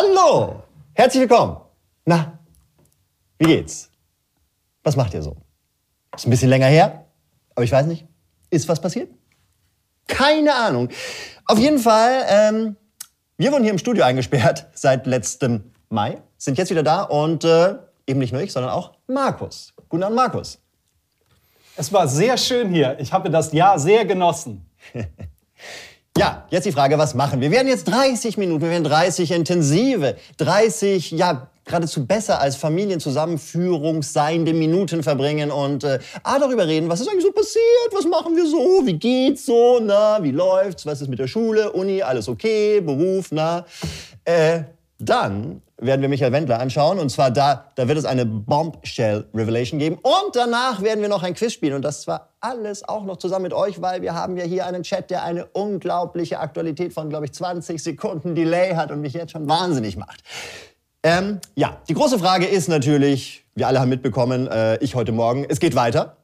[0.00, 0.62] Hallo!
[0.94, 1.58] Herzlich willkommen.
[2.06, 2.38] Na,
[3.38, 3.90] wie geht's?
[4.82, 5.36] Was macht ihr so?
[6.16, 7.04] Ist ein bisschen länger her,
[7.54, 8.06] aber ich weiß nicht.
[8.48, 9.10] Ist was passiert?
[10.06, 10.88] Keine Ahnung.
[11.44, 12.76] Auf jeden Fall, ähm,
[13.36, 17.74] wir wurden hier im Studio eingesperrt seit letztem Mai, sind jetzt wieder da und äh,
[18.06, 19.74] eben nicht nur ich, sondern auch Markus.
[19.90, 20.62] Guten Abend, Markus.
[21.76, 22.98] Es war sehr schön hier.
[23.00, 24.64] Ich habe das Jahr sehr genossen.
[26.18, 27.50] Ja, jetzt die Frage, was machen wir?
[27.50, 34.02] Wir werden jetzt 30 Minuten, wir werden 30 intensive, 30, ja, geradezu besser als Familienzusammenführung
[34.02, 38.34] seiende Minuten verbringen und äh, A, darüber reden, was ist eigentlich so passiert, was machen
[38.34, 42.28] wir so, wie geht's so, na, wie läuft's, was ist mit der Schule, Uni, alles
[42.28, 43.64] okay, Beruf, na.
[44.24, 44.62] Äh,
[44.98, 46.98] dann werden wir Michael Wendler anschauen.
[46.98, 49.96] Und zwar da, da wird es eine Bombshell Revelation geben.
[49.96, 51.74] Und danach werden wir noch ein Quiz spielen.
[51.74, 54.82] Und das zwar alles auch noch zusammen mit euch, weil wir haben ja hier einen
[54.82, 59.32] Chat, der eine unglaubliche Aktualität von, glaube ich, 20 Sekunden Delay hat und mich jetzt
[59.32, 60.22] schon wahnsinnig macht.
[61.02, 65.46] Ähm, ja, die große Frage ist natürlich, wir alle haben mitbekommen, äh, ich heute Morgen,
[65.48, 66.18] es geht weiter.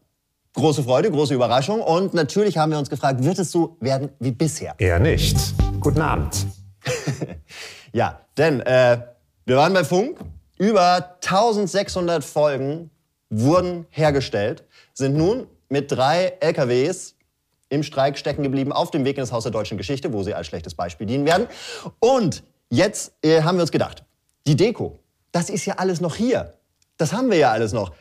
[0.52, 1.80] Große Freude, große Überraschung.
[1.80, 4.74] Und natürlich haben wir uns gefragt, wird es so werden wie bisher?
[4.78, 5.36] Eher nicht.
[5.80, 6.46] Guten Abend.
[7.92, 8.98] ja, denn äh,
[9.46, 10.18] wir waren bei Funk.
[10.58, 12.90] Über 1600 Folgen
[13.30, 17.14] wurden hergestellt, sind nun mit drei LKWs
[17.68, 20.34] im Streik stecken geblieben auf dem Weg in das Haus der deutschen Geschichte, wo sie
[20.34, 21.46] als schlechtes Beispiel dienen werden.
[22.00, 24.04] Und jetzt äh, haben wir uns gedacht,
[24.46, 24.98] die Deko,
[25.32, 26.54] das ist ja alles noch hier.
[26.96, 27.92] Das haben wir ja alles noch.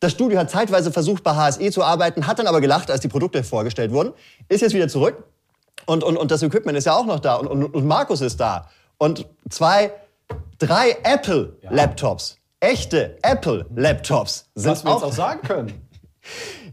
[0.00, 3.08] Das Studio hat zeitweise versucht, bei HSE zu arbeiten, hat dann aber gelacht, als die
[3.08, 4.12] Produkte vorgestellt wurden,
[4.48, 5.24] ist jetzt wieder zurück.
[5.86, 7.36] Und, und, und das Equipment ist ja auch noch da.
[7.36, 8.68] Und, und, und Markus ist da.
[8.98, 9.92] Und zwei
[10.58, 15.72] Drei Apple-Laptops, echte Apple-Laptops sind Was wir jetzt auch sagen können.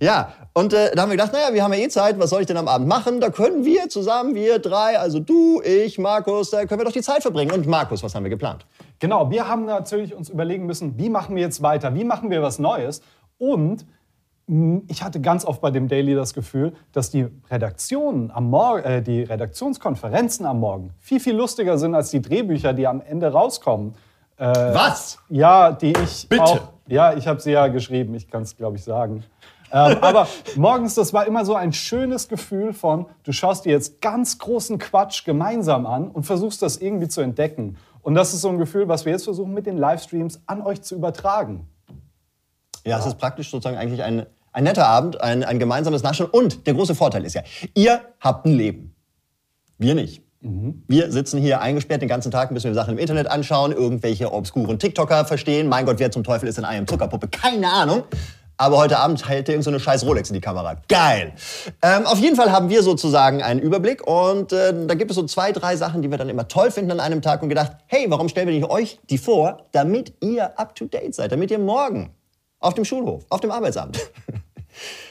[0.02, 2.41] Ja, und äh, da haben wir gedacht, naja, wir haben ja eh Zeit, was soll
[2.41, 3.19] ich denn am Abend machen?
[3.19, 7.02] Da können wir zusammen, wir drei, also du, ich, Markus, da können wir doch die
[7.02, 7.52] Zeit verbringen.
[7.52, 8.66] Und Markus, was haben wir geplant?
[9.00, 12.41] Genau, wir haben natürlich uns überlegen müssen, wie machen wir jetzt weiter, wie machen wir
[12.41, 13.01] was Neues
[13.38, 13.85] und
[14.88, 19.02] ich hatte ganz oft bei dem Daily das Gefühl, dass die Redaktionen am Morgen, äh,
[19.04, 23.94] die Redaktionskonferenzen am Morgen viel, viel lustiger sind als die Drehbücher, die am Ende rauskommen.
[24.38, 25.20] Äh, Was?
[25.30, 26.44] Ja, die ich Bitte?
[26.44, 26.60] auch.
[26.88, 29.24] Ja, ich habe sie ja geschrieben, ich kann es, glaube ich, sagen.
[29.72, 34.02] ähm, aber morgens, das war immer so ein schönes Gefühl von, du schaust dir jetzt
[34.02, 37.78] ganz großen Quatsch gemeinsam an und versuchst das irgendwie zu entdecken.
[38.02, 40.81] Und das ist so ein Gefühl, was wir jetzt versuchen mit den Livestreams an euch
[40.81, 41.68] zu übertragen.
[42.86, 44.26] Ja, es ist praktisch sozusagen eigentlich ein,
[44.59, 46.30] ein netter Abend, ein, ein gemeinsames Nachschauen.
[46.30, 47.42] Und der große Vorteil ist ja,
[47.75, 48.94] ihr habt ein Leben.
[49.78, 50.22] Wir nicht.
[50.42, 50.84] Mhm.
[50.88, 54.78] Wir sitzen hier eingesperrt den ganzen Tag, müssen wir Sachen im Internet anschauen, irgendwelche obskuren
[54.78, 55.69] TikToker verstehen.
[55.69, 57.30] Mein Gott, wer zum Teufel ist in einem Zuckerpuppe?
[57.30, 58.03] Keine Ahnung.
[58.58, 60.75] Aber heute Abend hält der irgend so eine scheiß Rolex in die Kamera.
[60.90, 61.31] Geil.
[61.81, 65.24] Ähm, auf jeden Fall haben wir sozusagen einen Überblick und äh, da gibt es so
[65.24, 68.08] zwei, drei Sachen, die wir dann immer toll finden an einem Tag und gedacht, hey,
[68.09, 71.59] warum stellen wir nicht euch die vor, damit ihr up to date seid, damit ihr
[71.59, 72.09] morgen
[72.59, 74.00] auf dem Schulhof, auf dem Arbeitsamt.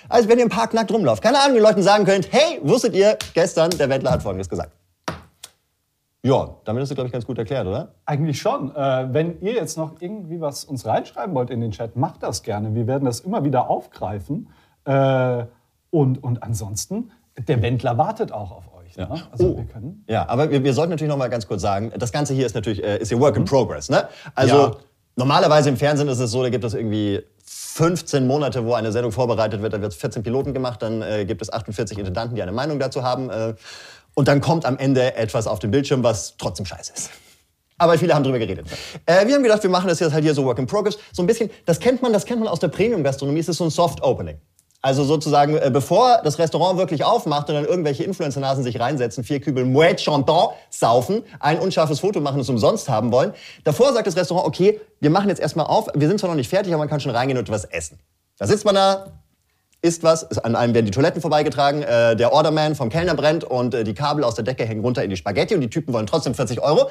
[0.09, 2.95] Also wenn ihr im Park nackt rumlauft, keine Ahnung, den Leuten sagen könnt, hey, wusstet
[2.95, 4.73] ihr, gestern, der Wendler hat Folgendes gesagt.
[6.23, 7.95] Ja, damit ist es, glaube ich, ganz gut erklärt, oder?
[8.05, 8.75] Eigentlich schon.
[8.75, 12.43] Äh, wenn ihr jetzt noch irgendwie was uns reinschreiben wollt in den Chat, macht das
[12.43, 12.75] gerne.
[12.75, 14.49] Wir werden das immer wieder aufgreifen.
[14.85, 15.45] Äh,
[15.91, 18.97] und, und ansonsten, der Wendler wartet auch auf euch.
[18.97, 19.09] Ja.
[19.09, 19.23] Ne?
[19.31, 19.57] Also oh.
[19.57, 22.35] wir können ja, aber wir, wir sollten natürlich noch mal ganz kurz sagen, das Ganze
[22.35, 23.47] hier ist natürlich äh, ist ja Work in mhm.
[23.47, 23.89] Progress.
[23.89, 24.09] Ne?
[24.35, 24.77] Also ja.
[25.19, 27.21] Normalerweise im Fernsehen ist es so, da gibt es irgendwie
[27.79, 31.43] 15 Monate, wo eine Sendung vorbereitet wird, da wird 14 Piloten gemacht, dann äh, gibt
[31.43, 33.31] es 48 Intendanten, die eine Meinung dazu haben.
[33.31, 33.55] Äh,
[34.15, 37.11] und dann kommt am Ende etwas auf dem Bildschirm, was trotzdem scheiße ist.
[37.79, 38.67] Aber viele haben drüber geredet.
[39.07, 40.99] Äh, wir haben gedacht, wir machen das jetzt halt hier so Work in Progress.
[41.13, 43.65] So ein bisschen, das kennt man, das kennt man aus der Premium-Gastronomie, es ist so
[43.65, 44.41] ein Soft Opening.
[44.81, 49.41] Also sozusagen, äh, bevor das Restaurant wirklich aufmacht und dann irgendwelche Influencer-Nasen sich reinsetzen, vier
[49.41, 53.33] Kübel Moet Chandon saufen, ein unscharfes Foto machen, es umsonst haben wollen.
[53.65, 56.49] Davor sagt das Restaurant, okay, wir machen jetzt erstmal auf, wir sind zwar noch nicht
[56.49, 57.99] fertig, aber man kann schon reingehen und was essen.
[58.39, 59.07] Da sitzt man da,
[59.83, 63.75] isst was, an einem werden die Toiletten vorbeigetragen, äh, der Orderman vom Kellner brennt und
[63.75, 66.07] äh, die Kabel aus der Decke hängen runter in die Spaghetti und die Typen wollen
[66.07, 66.89] trotzdem 40 Euro.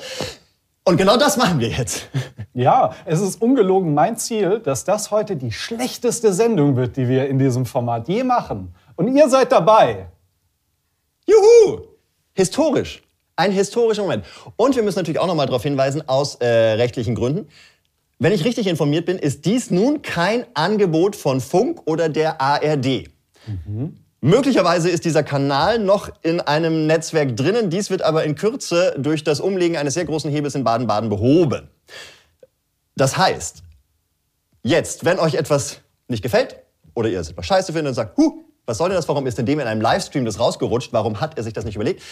[0.87, 2.07] Und genau das machen wir jetzt.
[2.53, 7.27] Ja, es ist ungelogen mein Ziel, dass das heute die schlechteste Sendung wird, die wir
[7.27, 8.73] in diesem Format je machen.
[8.95, 10.07] Und ihr seid dabei.
[11.25, 11.81] Juhu!
[12.33, 13.03] Historisch.
[13.35, 14.23] Ein historischer Moment.
[14.55, 17.49] Und wir müssen natürlich auch noch mal darauf hinweisen, aus äh, rechtlichen Gründen.
[18.17, 23.09] Wenn ich richtig informiert bin, ist dies nun kein Angebot von Funk oder der ARD.
[23.45, 23.97] Mhm.
[24.27, 27.69] Möglicherweise ist dieser Kanal noch in einem Netzwerk drinnen.
[27.69, 31.69] Dies wird aber in Kürze durch das Umlegen eines sehr großen Hebels in Baden-Baden behoben.
[32.97, 33.63] Das heißt,
[34.63, 35.79] jetzt, wenn euch etwas
[36.09, 36.57] nicht gefällt
[36.93, 39.37] oder ihr es etwas scheiße findet und sagt, huh, was soll denn das, warum ist
[39.37, 42.03] denn dem in einem Livestream das rausgerutscht, warum hat er sich das nicht überlegt?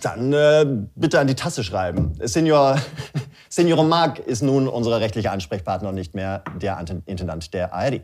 [0.00, 0.64] Dann äh,
[0.94, 2.18] bitte an die Tasse schreiben.
[2.22, 2.80] Senior,
[3.50, 8.00] Senior Mark ist nun unser rechtlicher Ansprechpartner und nicht mehr der Intendant der ARD.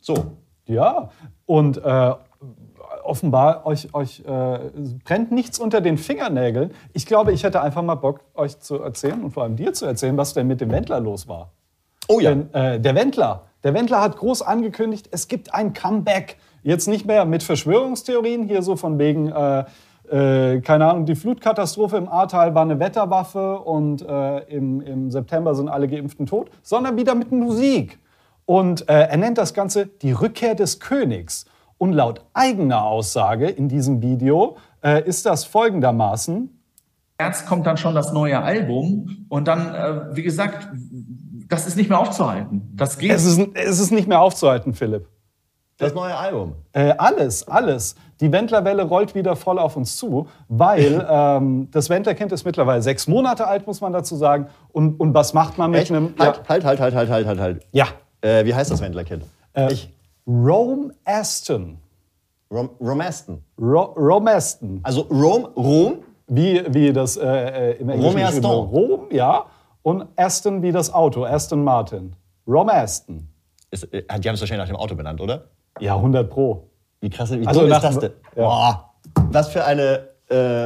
[0.00, 1.10] So, Ja,
[1.46, 2.12] und äh,
[3.04, 4.58] offenbar euch, euch äh,
[5.04, 6.72] brennt nichts unter den Fingernägeln.
[6.92, 9.86] Ich glaube, ich hätte einfach mal Bock, euch zu erzählen und vor allem dir zu
[9.86, 11.52] erzählen, was denn mit dem Wendler los war.
[12.08, 12.30] oh ja.
[12.30, 16.36] Denn äh, der Wendler, der Wendler hat groß angekündigt, es gibt ein Comeback.
[16.62, 19.64] Jetzt nicht mehr mit Verschwörungstheorien, hier so von wegen, äh,
[20.10, 25.54] äh, keine Ahnung, die Flutkatastrophe im Ahrtal war eine Wetterwaffe und äh, im, im September
[25.54, 28.00] sind alle Geimpften tot, sondern wieder mit Musik.
[28.46, 31.44] Und äh, er nennt das Ganze die Rückkehr des Königs.
[31.78, 36.48] Und laut eigener Aussage in diesem Video äh, ist das folgendermaßen.
[37.18, 40.68] März kommt dann schon das neue Album und dann, äh, wie gesagt,
[41.48, 42.72] das ist nicht mehr aufzuhalten.
[42.76, 43.12] Das geht.
[43.12, 45.08] Es ist, es ist nicht mehr aufzuhalten, Philipp.
[45.78, 46.54] Das neue Album.
[46.72, 47.96] Äh, alles, alles.
[48.20, 53.06] Die Wendlerwelle rollt wieder voll auf uns zu, weil ähm, das Wendlerkind ist mittlerweile sechs
[53.06, 54.46] Monate alt, muss man dazu sagen.
[54.72, 55.92] Und, und was macht man mit Echt?
[55.92, 56.14] einem.
[56.18, 57.66] Halt, halt, halt, halt, halt, halt, halt, halt.
[57.72, 57.86] Ja.
[58.26, 59.24] Äh, wie heißt das Wendlerkind?
[59.56, 59.70] ja.
[59.70, 59.88] Ich.
[60.26, 61.78] Rome Aston.
[62.50, 63.42] Rom Romaston.
[63.60, 64.80] Ro Rome Aston.
[64.82, 65.94] Also Rom, Rom,
[66.28, 68.66] Wie, wie das äh, äh, im Englischen Rome Aston.
[68.68, 69.46] Rom, ja.
[69.82, 72.14] Und Aston wie das Auto, Aston Martin.
[72.46, 73.28] Rome Aston.
[73.70, 75.44] ist, äh, die haben es wahrscheinlich nach dem Auto benannt, oder?
[75.80, 76.68] Ja, 100 Pro.
[77.00, 78.12] Wie krass, wie Also dumm ist das denn?
[78.36, 78.42] ja.
[78.42, 78.90] Boah,
[79.30, 80.64] was für eine äh,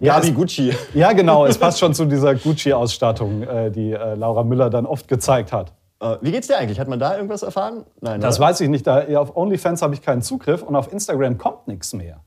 [0.00, 0.72] Ja, Gabi Gucci.
[0.94, 1.46] Ja, genau.
[1.46, 5.72] Es passt schon zu dieser Gucci-Ausstattung, äh, die äh, Laura Müller dann oft gezeigt hat.
[6.00, 6.78] Äh, wie geht's dir eigentlich?
[6.80, 7.84] Hat man da irgendwas erfahren?
[8.00, 8.48] Nein, Das oder?
[8.48, 8.86] weiß ich nicht.
[8.86, 12.20] Da, auf OnlyFans habe ich keinen Zugriff und auf Instagram kommt nichts mehr.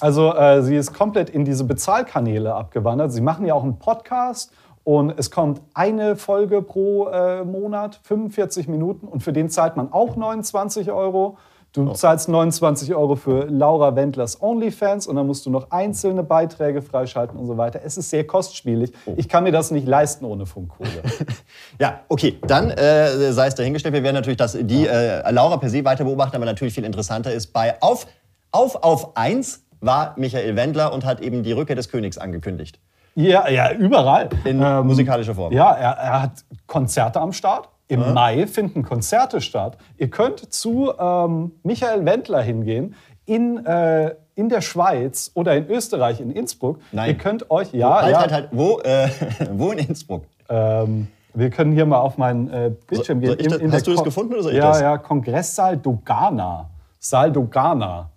[0.00, 3.12] Also äh, sie ist komplett in diese Bezahlkanäle abgewandert.
[3.12, 4.52] Sie machen ja auch einen Podcast
[4.84, 9.92] und es kommt eine Folge pro äh, Monat, 45 Minuten und für den zahlt man
[9.92, 11.36] auch 29 Euro.
[11.72, 16.80] Du zahlst 29 Euro für Laura Wendlers OnlyFans und dann musst du noch einzelne Beiträge
[16.80, 17.80] freischalten und so weiter.
[17.84, 18.92] Es ist sehr kostspielig.
[19.16, 20.88] Ich kann mir das nicht leisten ohne Funkkohle.
[21.78, 23.94] Ja, okay, dann äh, sei es dahingestellt.
[23.94, 27.32] Wir werden natürlich das, die äh, Laura per se weiter beobachten, aber natürlich viel interessanter
[27.32, 28.06] ist, bei Auf
[28.50, 32.80] auf, auf 1 war Michael Wendler und hat eben die Rückkehr des Königs angekündigt.
[33.14, 34.30] ja, ja, überall.
[34.44, 35.52] In musikalischer Form.
[35.52, 37.68] Ja, er, er hat Konzerte am Start.
[37.88, 39.78] Im Mai finden Konzerte statt.
[39.96, 42.94] Ihr könnt zu ähm, Michael Wendler hingehen
[43.24, 46.78] in, äh, in der Schweiz oder in Österreich, in Innsbruck.
[46.92, 47.08] Nein.
[47.10, 49.08] Ihr könnt euch, ja, halt, ja, halt, halt, wo, äh,
[49.52, 50.24] wo in Innsbruck?
[50.50, 53.48] Ähm, wir können hier mal auf meinen äh, Bildschirm So- gehen.
[53.58, 54.80] der hast du das Kon- gefunden oder soll ich ja, das?
[54.80, 56.68] Ja, Kongresssaal Dogana.
[56.98, 58.10] Saal Dogana.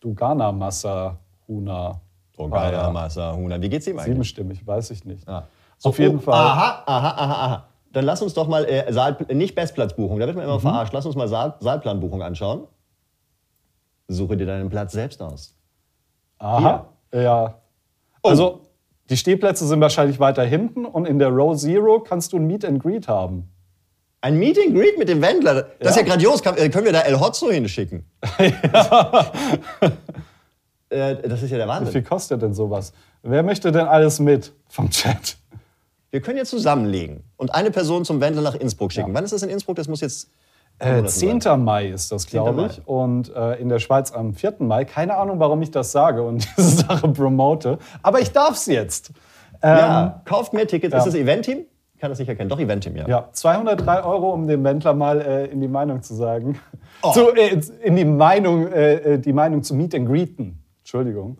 [0.00, 1.16] Dogana Massa
[1.48, 2.00] Huna.
[2.36, 3.60] Dogana, Massa, Huna.
[3.60, 4.04] Wie geht's ihm eigentlich?
[4.12, 5.26] Siebenstimmig, weiß ich nicht.
[5.26, 5.44] Ah.
[5.82, 6.34] Auf Oh, jeden oh, Fall.
[6.34, 7.64] Aha, aha, aha, aha.
[7.92, 10.50] Dann lass uns doch mal äh, Saal, nicht Bestplatzbuchung, da wird man Mhm.
[10.52, 10.92] immer verarscht.
[10.92, 12.64] Lass uns mal Saal, Saalplanbuchung anschauen.
[14.08, 15.54] Suche dir deinen Platz selbst aus.
[16.38, 16.86] Aha.
[17.12, 17.60] Ja.
[18.22, 18.28] Oh.
[18.28, 18.60] Also,
[19.08, 22.64] die Stehplätze sind wahrscheinlich weiter hinten und in der Row Zero kannst du ein Meet
[22.64, 23.50] and Greet haben.
[24.20, 26.08] Ein Meet and Greet mit dem Wendler, das ist ja Ja.
[26.08, 26.42] grandios.
[26.42, 28.04] Kann, äh, können wir da El Hotzo hinschicken?
[30.88, 31.92] äh, das ist ja der Wie Wahnsinn.
[31.92, 32.92] viel kostet denn sowas?
[33.22, 35.36] Wer möchte denn alles mit vom Chat?
[36.16, 39.12] Wir können jetzt zusammenlegen und eine Person zum Wendler nach Innsbruck schicken.
[39.12, 39.76] Wann ist das in Innsbruck?
[39.76, 40.30] Das muss jetzt.
[40.78, 41.40] Äh, Monate sein.
[41.42, 41.62] 10.
[41.62, 42.30] Mai ist das, 10.
[42.30, 42.88] glaube ich.
[42.88, 44.54] Und äh, in der Schweiz am 4.
[44.60, 44.86] Mai.
[44.86, 47.76] Keine Ahnung, warum ich das sage und diese Sache promote.
[48.02, 49.10] Aber ich darf es jetzt.
[49.60, 50.92] Ähm, Ja, kauft mehr Tickets.
[50.94, 51.00] ja.
[51.00, 51.66] Ist das Event-Team?
[51.92, 52.48] Ich kann das nicht erkennen.
[52.48, 53.06] Doch, Event-Team, ja.
[53.06, 56.58] Ja, 203 Euro, um dem Wendler mal äh, in die Meinung zu sagen.
[57.02, 57.12] Oh.
[57.12, 60.62] Zu, äh, in die Meinung, äh, äh, die Meinung zu Meet and Greeten.
[60.78, 61.36] Entschuldigung.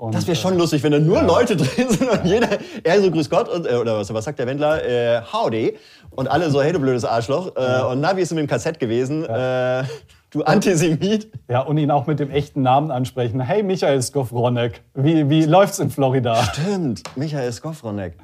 [0.00, 2.48] Und, Das wäre schon lustig, wenn da nur Leute drin sind und jeder,
[2.82, 4.82] er so grüß Gott und, äh, oder was, was sagt der Wendler?
[4.82, 5.76] Äh, howdy.
[6.12, 7.54] Und alle so, hey du blödes Arschloch.
[7.54, 9.26] Äh, und na, wie ist du mit dem Kassett gewesen?
[9.26, 9.84] Äh,
[10.30, 11.30] du Antisemit.
[11.48, 13.42] Ja, und ihn auch mit dem echten Namen ansprechen.
[13.42, 16.34] Hey, Michael Skowronek, wie, wie läuft's in Florida?
[16.44, 18.16] Stimmt, Michael Skowronek.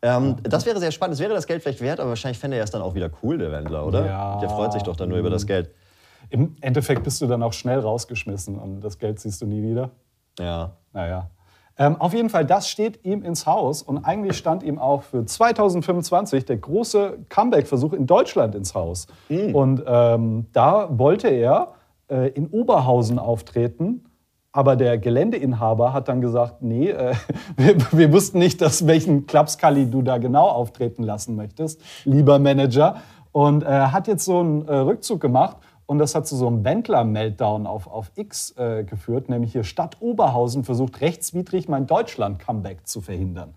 [0.00, 1.12] Ähm, das wäre sehr spannend.
[1.12, 3.36] Das wäre das Geld vielleicht wert, aber wahrscheinlich fände er es dann auch wieder cool,
[3.36, 4.06] der Wendler, oder?
[4.06, 4.40] Ja.
[4.40, 5.70] Der freut sich doch dann nur über das Geld.
[6.30, 9.90] Im Endeffekt bist du dann auch schnell rausgeschmissen und das Geld siehst du nie wieder.
[10.38, 10.76] Ja.
[10.92, 11.30] Naja.
[11.80, 15.24] Ähm, auf jeden Fall, das steht ihm ins Haus und eigentlich stand ihm auch für
[15.24, 19.06] 2025 der große Comeback-Versuch in Deutschland ins Haus.
[19.54, 21.68] Und ähm, da wollte er
[22.10, 24.04] äh, in Oberhausen auftreten.
[24.52, 27.14] Aber der Geländeinhaber hat dann gesagt, nee, äh,
[27.56, 32.96] wir, wir wussten nicht, dass welchen Klapskalli du da genau auftreten lassen möchtest, lieber Manager.
[33.32, 35.56] Und äh, hat jetzt so einen äh, Rückzug gemacht
[35.90, 39.96] und das hat zu so einem Wendler-Meltdown auf, auf X äh, geführt, nämlich hier Stadt
[39.98, 43.54] Oberhausen versucht rechtswidrig mein Deutschland-Comeback zu verhindern.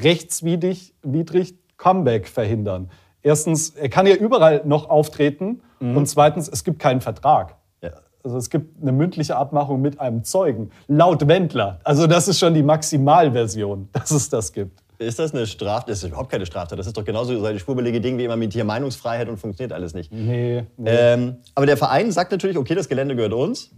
[0.00, 2.88] Rechtswidrig widrig Comeback verhindern.
[3.20, 7.56] Erstens, er kann ja überall noch auftreten und zweitens, es gibt keinen Vertrag.
[7.82, 7.90] ja.
[8.22, 11.80] Also es gibt eine mündliche Abmachung mit einem Zeugen, laut Wendler.
[11.82, 14.81] Also das ist schon die Maximalversion, dass es das gibt.
[15.02, 15.88] Ist das eine Straftat?
[15.90, 16.78] Das ist überhaupt keine Straftat.
[16.78, 19.72] Das ist doch genauso so ein schwurbelige Ding wie immer mit hier Meinungsfreiheit und funktioniert
[19.72, 20.12] alles nicht.
[20.12, 20.64] Nee.
[20.76, 20.90] nee.
[20.90, 23.70] Ähm, aber der Verein sagt natürlich, okay, das Gelände gehört uns.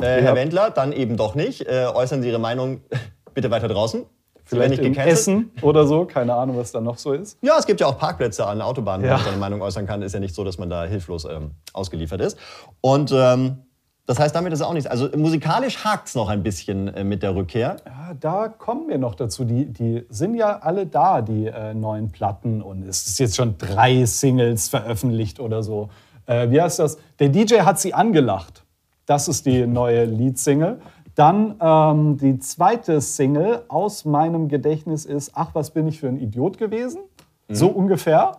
[0.00, 0.22] Äh, Ja.
[0.26, 1.66] Herr Wendler, dann eben doch nicht.
[1.66, 2.80] Äh, äußern Sie Ihre Meinung
[3.34, 4.04] bitte weiter draußen.
[4.44, 5.12] Vielleicht nicht gecancelt.
[5.12, 7.38] Essen oder so, keine Ahnung, was da noch so ist.
[7.40, 9.14] Ja, es gibt ja auch Parkplätze an Autobahnen, wo Ja.
[9.16, 10.02] man seine Meinung äußern kann.
[10.02, 12.36] Ist ja nicht so, dass man da hilflos ähm, ausgeliefert ist.
[12.80, 13.58] Und ähm,
[14.06, 14.88] das heißt, damit ist auch nichts.
[14.88, 17.76] Also musikalisch hakt es noch ein bisschen äh, mit der Rückkehr.
[17.86, 19.44] Ja, da kommen wir noch dazu.
[19.44, 22.60] Die, die sind ja alle da, die äh, neuen Platten.
[22.60, 25.90] Und es ist jetzt schon drei Singles veröffentlicht oder so.
[26.26, 26.98] Äh, wie heißt das?
[27.18, 28.64] Der DJ hat sie angelacht.
[29.06, 30.80] Das ist die neue Leadsingle.
[31.14, 36.18] Dann ähm, die zweite Single aus meinem Gedächtnis ist Ach, was bin ich für ein
[36.18, 37.00] Idiot gewesen?
[37.48, 38.38] So ungefähr.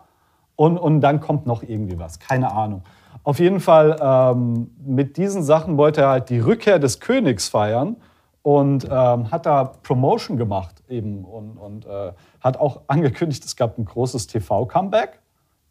[0.56, 2.20] Und, und dann kommt noch irgendwie was.
[2.20, 2.84] Keine Ahnung.
[3.24, 7.98] Auf jeden Fall, ähm, mit diesen Sachen wollte er halt die Rückkehr des Königs feiern
[8.42, 13.78] und ähm, hat da Promotion gemacht eben und, und äh, hat auch angekündigt, es gab
[13.78, 15.20] ein großes TV-Comeback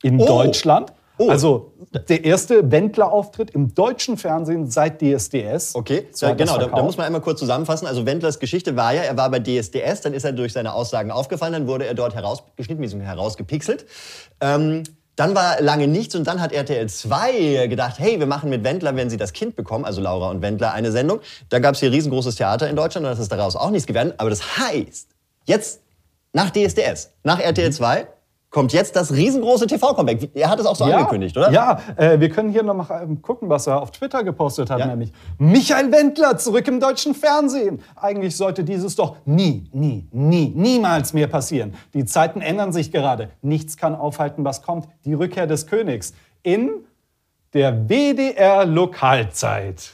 [0.02, 0.26] in Oh.
[0.26, 0.92] Deutschland.
[1.18, 1.28] Oh.
[1.28, 1.72] Also
[2.08, 5.74] der erste Wendler-Auftritt im deutschen Fernsehen seit DSDS.
[5.74, 7.86] Okay, So ja, genau, da, da muss man einmal kurz zusammenfassen.
[7.86, 11.10] Also Wendlers Geschichte war ja, er war bei DSDS, dann ist er durch seine Aussagen
[11.10, 13.84] aufgefallen, dann wurde er dort herausgeschnitten, herausgepixelt.
[14.40, 14.84] Ähm,
[15.20, 18.96] dann war lange nichts und dann hat RTL 2 gedacht, hey, wir machen mit Wendler,
[18.96, 21.20] wenn sie das Kind bekommen, also Laura und Wendler, eine Sendung.
[21.50, 24.14] Da gab es hier riesengroßes Theater in Deutschland und das ist daraus auch nichts geworden.
[24.16, 25.08] Aber das heißt,
[25.44, 25.82] jetzt
[26.32, 28.06] nach DSDS, nach RTL 2,
[28.50, 30.30] kommt jetzt das riesengroße TV-Comeback.
[30.34, 31.52] Er hat es auch so angekündigt, oder?
[31.52, 34.80] Ja, äh, wir können hier noch mal ähm, gucken, was er auf Twitter gepostet hat,
[34.80, 34.86] Ja.
[34.86, 37.80] nämlich Michael Wendler zurück im deutschen Fernsehen.
[37.94, 41.74] Eigentlich sollte dieses doch nie, nie, nie, niemals mehr passieren.
[41.94, 43.30] Die Zeiten ändern sich gerade.
[43.40, 44.88] Nichts kann aufhalten, was kommt.
[45.04, 46.70] Die Rückkehr des Königs in
[47.54, 49.92] der WDR Lokalzeit.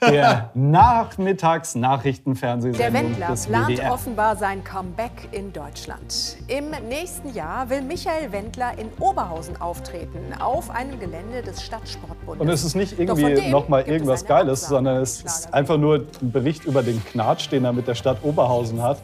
[0.00, 3.92] Der Nachmittags-Nachrichtenfernsehsendung Der Wendler des plant WDR.
[3.92, 6.36] offenbar sein Comeback in Deutschland.
[6.48, 12.40] Im nächsten Jahr will Michael Wendler in Oberhausen auftreten, auf einem Gelände des Stadtsportbundes.
[12.40, 14.74] Und es ist nicht irgendwie nochmal irgendwas Geiles, Absage.
[14.76, 18.18] sondern es ist einfach nur ein Bericht über den Knatsch, den er mit der Stadt
[18.22, 18.98] Oberhausen hat.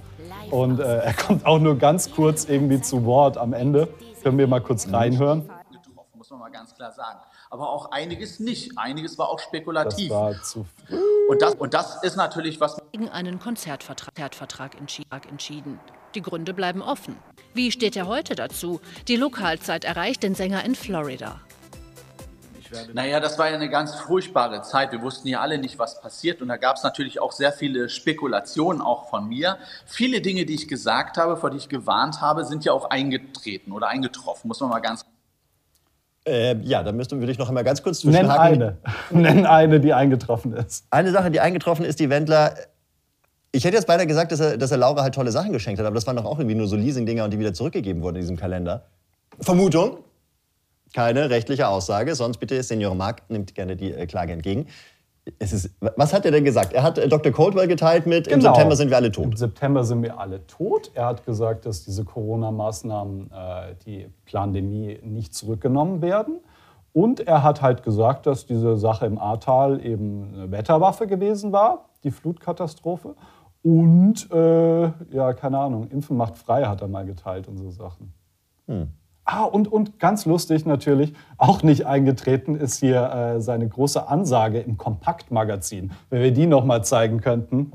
[0.51, 3.89] Und äh, er kommt auch nur ganz kurz irgendwie zu Wort am Ende.
[4.23, 5.49] Können wir mal kurz reinhören?
[5.73, 7.19] getroffen, muss man mal ganz klar sagen.
[7.53, 8.79] Aber auch einiges nicht.
[8.79, 10.09] Einiges war auch Das spekulativ.
[10.11, 10.65] war zu
[11.29, 15.79] und, das, und das ist natürlich was, gegen einen Konzertvertrag Konzertvertrag entschi- entschieden.
[16.15, 17.15] Die Gründe bleiben offen.
[17.53, 18.81] Wie steht er heute dazu?
[19.07, 21.41] Die Lokalzeit erreicht den Sänger in Florida.
[22.95, 24.93] Naja, das war ja eine ganz furchtbare Zeit.
[24.93, 26.41] Wir wussten ja alle nicht, was passiert.
[26.41, 29.59] Und da gab es natürlich auch sehr viele Spekulationen, auch von mir.
[29.85, 33.73] Viele Dinge, die ich gesagt habe, vor die ich gewarnt habe, sind ja auch eingetreten
[33.73, 35.05] oder eingetroffen, muss man mal ganz
[36.25, 38.63] Äh, ja, da müsste, würde ich noch einmal ganz kurz Nenn zwischenhaken.
[38.63, 38.77] eine.
[39.11, 40.87] Nenn eine, die eingetroffen ist.
[40.91, 42.55] Eine Sache, die eingetroffen ist, die Wendler.
[43.51, 45.87] Ich hätte jetzt beinahe gesagt, dass er, dass er Laura halt tolle Sachen geschenkt hat,
[45.87, 48.23] aber das waren doch auch irgendwie nur so Leasing-Dinger und die wieder zurückgegeben wurden in
[48.23, 48.87] diesem Kalender.
[49.41, 49.99] Vermutung.
[50.95, 54.67] Keine rechtliche Aussage, sonst bitte, Senior Mark nimmt gerne die äh, Klage entgegen.
[55.39, 56.73] Ist, was hat er denn gesagt?
[56.73, 57.31] Er hat äh, Dr.
[57.31, 58.53] Coldwell geteilt mit, im Genau.
[58.55, 59.39] September sind wir alle Im tot.
[59.39, 60.91] September sind wir alle tot.
[60.95, 66.41] Er hat gesagt, dass diese Corona-Maßnahmen, äh, die Pandemie, nicht zurückgenommen werden.
[66.93, 71.89] Und er hat halt gesagt, dass diese Sache im Ahrtal eben eine Wetterwaffe gewesen war,
[72.03, 73.15] die Flutkatastrophe.
[73.63, 74.83] Und, äh,
[75.15, 78.13] ja, keine Ahnung, Impfen macht frei, hat er mal geteilt und so Sachen.
[79.25, 84.59] Ah, und, und ganz lustig natürlich, auch nicht eingetreten ist hier äh, seine große Ansage
[84.59, 85.93] im Kompaktmagazin.
[86.11, 87.73] Wenn wir die noch mal zeigen könnten.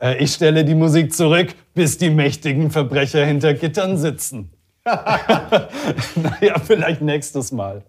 [0.00, 4.50] Äh, ich stelle die Musik zurück, bis die mächtigen Verbrecher hinter Gittern sitzen.
[4.84, 7.82] naja, vielleicht nächstes Mal.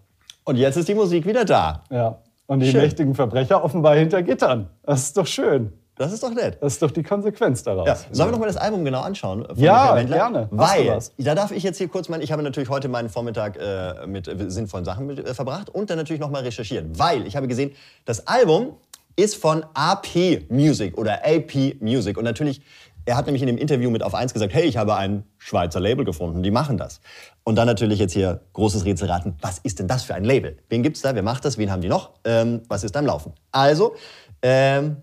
[0.44, 1.82] Und jetzt ist die Musik wieder da.
[1.90, 2.18] Ja.
[2.46, 2.80] Und die Schön.
[2.80, 4.70] mächtigen Verbrecher offenbar hinter Gittern.
[4.84, 5.72] Das ist doch schön.
[5.96, 6.58] Das ist doch nett.
[6.60, 7.86] Das ist doch die Konsequenz daraus.
[7.86, 7.96] Ja.
[8.12, 9.46] Sollen wir noch mal das Album genau anschauen?
[9.56, 10.48] Ja, gerne.
[10.50, 14.06] Weil, da darf ich jetzt hier kurz mal, ich habe natürlich heute meinen Vormittag äh,
[14.06, 16.98] mit äh, sinnvollen Sachen mit, äh, verbracht und dann natürlich noch mal recherchiert.
[16.98, 17.72] Weil ich habe gesehen,
[18.04, 18.76] das Album
[19.16, 22.18] ist von AP Music oder AP Music.
[22.18, 22.60] Und natürlich,
[23.06, 25.80] er hat nämlich in dem Interview mit Auf 1 gesagt, hey, ich habe ein Schweizer
[25.80, 27.00] Label gefunden, die machen das.
[27.42, 30.58] Und dann natürlich jetzt hier großes Rätsel raten, was ist denn das für ein Label?
[30.68, 31.14] Wen gibt's da?
[31.14, 31.56] Wer macht das?
[31.56, 32.10] Wen haben die noch?
[32.24, 33.32] Ähm, was ist da im Laufen?
[33.50, 33.94] Also,
[34.42, 34.98] ähm,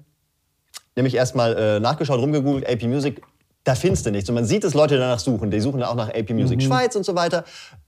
[0.96, 3.22] nämlich erstmal äh, nachgeschaut, rumgegoogelt, AP Music,
[3.64, 4.30] da findest du nichts.
[4.30, 5.50] Und man sieht, dass Leute danach suchen.
[5.50, 7.46] Die suchen dann auch nach AP Music Schweiz und so weiter.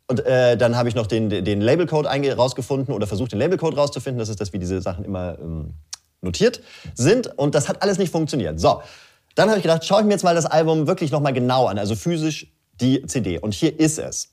[0.08, 4.20] Und äh, dann habe ich noch den, den Labelcode rausgefunden oder versucht, den Labelcode rauszufinden.
[4.20, 5.74] Das ist das, wie diese Sachen immer ähm,
[6.22, 6.62] notiert
[6.94, 7.28] sind.
[7.38, 8.60] Und das hat alles nicht funktioniert.
[8.60, 8.82] So,
[9.36, 11.66] dann habe ich gedacht, schaue ich mir jetzt mal das Album wirklich noch mal genau
[11.68, 12.48] an, also physisch
[12.80, 13.40] die CD.
[13.40, 14.30] Und hier ist es.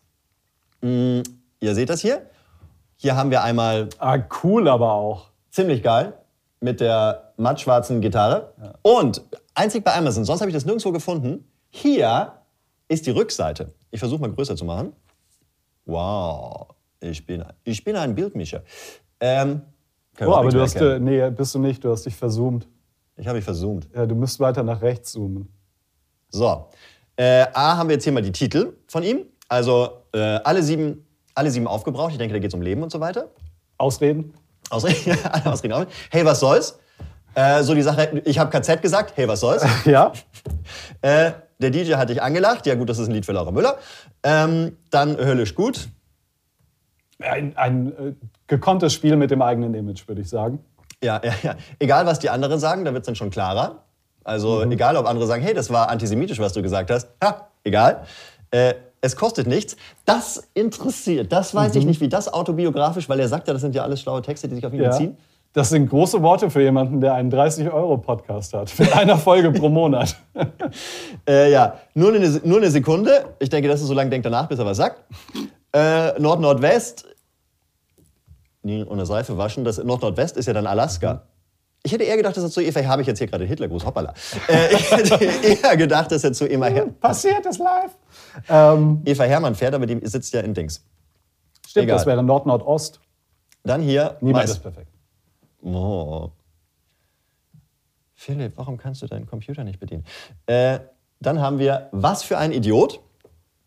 [0.80, 1.22] Mm,
[1.60, 2.22] ihr seht das hier.
[2.96, 5.30] Hier haben wir einmal Ah, cool aber auch.
[5.50, 6.12] ziemlich geil.
[6.62, 8.54] Mit der mattschwarzen Gitarre.
[8.82, 9.22] Und
[9.54, 11.50] einzig bei Amazon, sonst habe ich das nirgendwo gefunden.
[11.70, 12.32] Hier
[12.88, 13.72] ist die Rückseite.
[13.90, 14.92] Ich versuche mal größer zu machen.
[15.84, 16.68] Wow,
[17.00, 18.62] ich bin, ich bin ein Bildmischer.
[19.20, 19.62] Ähm,
[20.20, 22.68] Oh, aber du hast, äh, nee, bist du nicht, du hast dich verzoomt.
[23.16, 23.88] Ich habe mich verzoomt.
[23.94, 25.48] Ja, du müsst weiter nach rechts zoomen.
[26.28, 26.68] So,
[27.16, 29.24] äh, A haben wir jetzt hier mal die Titel von ihm.
[29.48, 32.12] Also äh, alle, sieben, alle sieben aufgebraucht.
[32.12, 33.30] Ich denke, da geht es um Leben und so weiter.
[33.78, 34.34] Ausreden?
[34.70, 35.74] Ausreden, alle Ausreden.
[35.74, 35.86] auf.
[36.10, 36.78] Hey, was soll's?
[37.34, 39.64] Äh, so die Sache, ich habe KZ gesagt, hey, was soll's?
[39.84, 40.12] Ja.
[41.00, 42.66] äh, der DJ hat dich angelacht.
[42.66, 43.78] Ja gut, das ist ein Lied für Laura Müller.
[44.22, 45.88] Ähm, dann höllisch gut.
[47.20, 48.12] Ein, ein äh,
[48.48, 50.58] gekonntes Spiel mit dem eigenen Image, würde ich sagen.
[51.02, 51.54] Ja, ja, ja.
[51.78, 53.84] Egal, was die anderen sagen, da wird es dann schon klarer.
[54.24, 57.08] Also egal, ob andere sagen, hey, das war antisemitisch, was du gesagt hast.
[57.22, 58.04] Ha, egal.
[58.50, 59.76] Äh, es kostet nichts.
[60.06, 61.30] Das interessiert.
[61.32, 64.00] Das weiß ich nicht, wie das autobiografisch, weil er sagt ja, das sind ja alles
[64.00, 64.90] schlaue Texte, die sich auf ihn Ja.
[64.90, 65.16] beziehen.
[65.54, 68.72] Das sind große Worte für jemanden, der einen 30-Euro-Podcast hat.
[68.78, 70.16] Mit einer Folge pro Monat.
[71.28, 73.26] Äh, ja, nur eine, nur eine Sekunde.
[73.38, 75.04] Ich denke, dass er so lange denkt danach, bis er was sagt.
[75.72, 77.04] Äh, Nord-Nordwest.
[78.62, 79.62] Nie ohne Seife waschen.
[79.64, 81.22] Das Nord-Nordwest ist ja dann Alaska.
[81.84, 84.14] Ich hätte eher gedacht, dass er zu Eva, habe ich jetzt hier gerade Hitlergruß, hoppala.
[84.48, 85.24] Äh, ich hätte
[85.64, 86.68] eher gedacht, dass er zu Eva,
[87.00, 87.90] Passiert es live.
[88.48, 90.84] Ähm, Eva Hermann fährt, aber die sitzt ja in Dings.
[91.66, 91.96] stimmt, Egal.
[91.96, 93.00] das wäre Nord-Nord-Ost.
[93.64, 94.16] Dann hier.
[94.20, 94.90] Niemand ist perfekt.
[95.62, 96.30] Oh.
[98.14, 100.04] Philipp, warum kannst du deinen Computer nicht bedienen?
[100.46, 100.80] Äh,
[101.20, 103.00] dann haben wir Was für ein Idiot.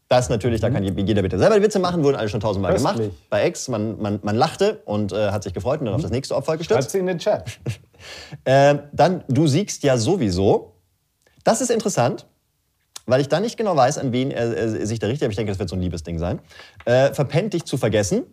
[0.07, 3.01] Das natürlich, da kann jeder bitte selber Witze machen, wurden alle schon tausendmal gemacht.
[3.29, 6.11] Bei Ex, man, man, man lachte und äh, hat sich gefreut und dann auf das
[6.11, 6.91] nächste Opfer Schreibt gestürzt.
[6.91, 7.59] sie in den Chat.
[8.43, 10.73] Äh, dann, du siegst ja sowieso.
[11.43, 12.27] Das ist interessant,
[13.05, 15.23] weil ich dann nicht genau weiß, an wen er, er sich da richtet.
[15.25, 16.39] Aber ich denke, das wird so ein Liebesding sein.
[16.85, 18.23] Äh, verpennt dich zu vergessen.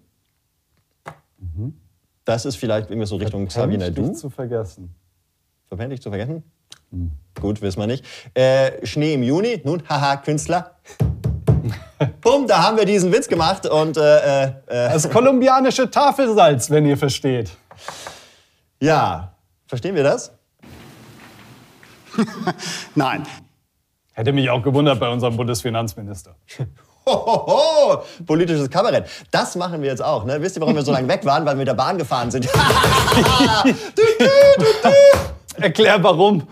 [2.24, 4.12] Das ist vielleicht irgendwas so Richtung Nicht Du.
[4.12, 4.94] zu vergessen.
[5.66, 6.42] Verpennt dich zu vergessen?
[7.40, 8.04] Gut, wissen wir nicht.
[8.34, 10.76] Äh, Schnee im Juni, nun, haha, Künstler.
[12.20, 16.96] Bumm, da haben wir diesen Witz gemacht und äh, äh, Das kolumbianische Tafelsalz, wenn ihr
[16.96, 17.50] versteht.
[18.80, 19.32] ja,
[19.66, 20.32] verstehen wir das?
[22.94, 23.22] Nein.
[24.14, 26.34] Hätte mich auch gewundert bei unserem Bundesfinanzminister.
[27.06, 29.06] Hohoho, politisches Kabarett.
[29.30, 30.24] Das machen wir jetzt auch.
[30.24, 30.40] Ne?
[30.40, 31.44] Wisst ihr, warum wir so lange weg waren?
[31.44, 32.48] Weil wir mit der Bahn gefahren sind.
[35.56, 36.46] Erklär warum.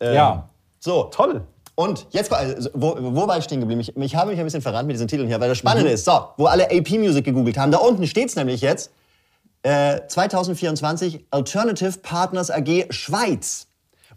[0.00, 0.48] ja,
[0.78, 1.42] So, toll.
[1.76, 3.80] Und jetzt, also, wo, wo war ich stehen geblieben?
[3.80, 6.04] Ich, ich habe mich ein bisschen verrannt mit diesen Titeln hier, weil das Spannende ist,
[6.04, 8.92] so, wo alle AP Music gegoogelt haben, da unten steht es nämlich jetzt,
[9.64, 13.66] äh, 2024 Alternative Partners AG Schweiz.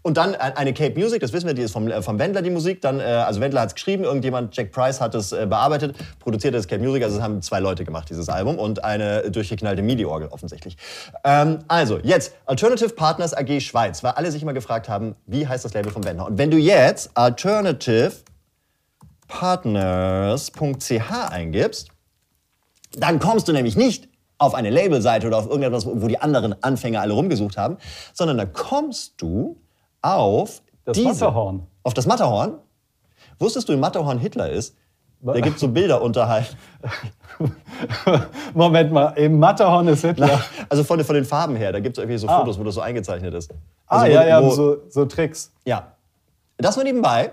[0.02, 2.42] Und dann äh, eine Cape Music, das wissen wir, die ist vom, äh, vom Wendler,
[2.42, 2.80] die Musik.
[2.82, 6.54] Dann, äh, also Wendler hat es geschrieben, irgendjemand, Jack Price hat es äh, bearbeitet, produziert
[6.54, 7.02] das Cape Music.
[7.02, 8.58] Also es haben zwei Leute gemacht, dieses Album.
[8.58, 10.76] Und eine durchgeknallte MIDI-Orgel offensichtlich.
[11.24, 15.64] Ähm, also, jetzt Alternative Partners AG Schweiz, weil alle sich immer gefragt haben, wie heißt
[15.64, 16.26] das Label von Wendler?
[16.26, 18.12] Und wenn du jetzt Alternative
[19.26, 21.88] Partners.ch eingibst,
[22.92, 27.00] dann kommst du nämlich nicht auf eine Labelseite oder auf irgendetwas, wo die anderen Anfänger
[27.00, 27.76] alle rumgesucht haben,
[28.14, 29.56] sondern da kommst du
[30.00, 31.66] auf Das diese, Matterhorn.
[31.82, 32.54] Auf das Matterhorn.
[33.40, 34.74] Wusstest du, im Matterhorn Hitler ist?
[35.20, 36.46] Da gibt so Bilder unterhalb.
[38.54, 40.40] Moment mal, im Matterhorn ist Hitler.
[40.68, 42.38] Also von, von den Farben her, da gibt es irgendwie so Ah.
[42.40, 43.50] Fotos, wo das so eingezeichnet ist.
[43.86, 45.52] ah, Also ja, wo- ja, wo- so, so Tricks.
[45.64, 45.92] Ja.
[46.56, 47.32] Das nur nebenbei.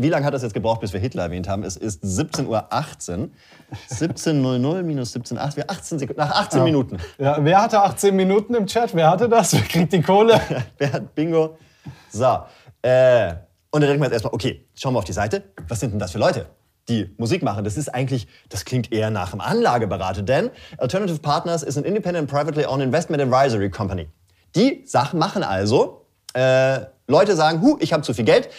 [0.00, 1.64] Wie lange hat das jetzt gebraucht, bis wir Hitler erwähnt haben?
[1.64, 3.30] Es ist 17.18 Uhr.
[3.90, 5.56] 17.00 minus 17.8.
[5.56, 6.20] Wir 18 Sekunden.
[6.20, 6.98] Nach 18 Minuten.
[7.18, 8.94] Ja, wer hatte 18 Minuten im Chat?
[8.94, 9.52] Wer hatte das?
[9.54, 10.40] Wer kriegt die Kohle?
[10.78, 11.58] Wer hat Bingo?
[12.10, 12.44] So.
[12.80, 13.34] Äh,
[13.70, 15.42] und dann denkt man jetzt erstmal, okay, schauen wir auf die Seite.
[15.66, 16.46] Was sind denn das für Leute,
[16.88, 17.64] die Musik machen?
[17.64, 22.30] Das ist eigentlich, das klingt eher nach einem Anlageberater, denn Alternative Partners ist ein independent
[22.30, 24.08] privately owned investment advisory company.
[24.54, 28.50] Die Sachen machen also, äh, Leute sagen, hu, ich habe zu viel Geld,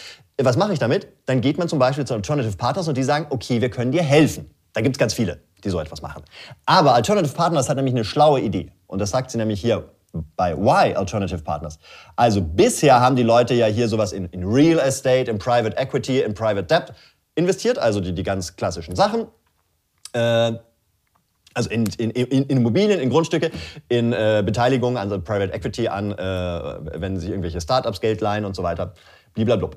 [0.42, 1.08] was mache ich damit?
[1.26, 4.02] Dann geht man zum Beispiel zu Alternative Partners und die sagen, okay, wir können dir
[4.02, 4.50] helfen.
[4.72, 6.24] Da gibt es ganz viele, die so etwas machen.
[6.66, 8.72] Aber Alternative Partners hat nämlich eine schlaue Idee.
[8.86, 9.88] Und das sagt sie nämlich hier
[10.36, 11.78] bei Why Alternative Partners.
[12.16, 16.20] Also bisher haben die Leute ja hier sowas in, in Real Estate, in Private Equity,
[16.20, 16.92] in Private Debt
[17.36, 19.26] investiert, also die, die ganz klassischen Sachen.
[20.12, 20.52] Äh,
[21.54, 23.50] also in, in, in, Immobilien, in Grundstücke,
[23.88, 26.16] in äh, Beteiligungen, also Private Equity an, äh,
[27.00, 28.94] wenn sich irgendwelche Startups Geld leihen und so weiter.
[29.34, 29.76] Bliblablub.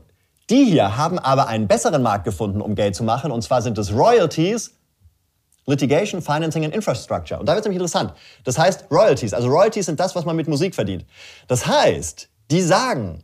[0.49, 3.31] Die hier haben aber einen besseren Markt gefunden, um Geld zu machen.
[3.31, 4.75] Und zwar sind es Royalties,
[5.65, 7.39] Litigation, Financing and Infrastructure.
[7.39, 8.13] Und da wird es nämlich interessant.
[8.43, 9.33] Das heißt Royalties.
[9.33, 11.05] Also Royalties sind das, was man mit Musik verdient.
[11.47, 13.23] Das heißt, die sagen,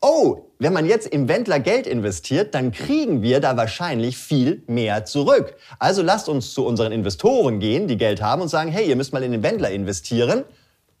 [0.00, 5.04] oh, wenn man jetzt im Wendler Geld investiert, dann kriegen wir da wahrscheinlich viel mehr
[5.04, 5.56] zurück.
[5.78, 9.12] Also lasst uns zu unseren Investoren gehen, die Geld haben und sagen, hey, ihr müsst
[9.12, 10.44] mal in den Wendler investieren,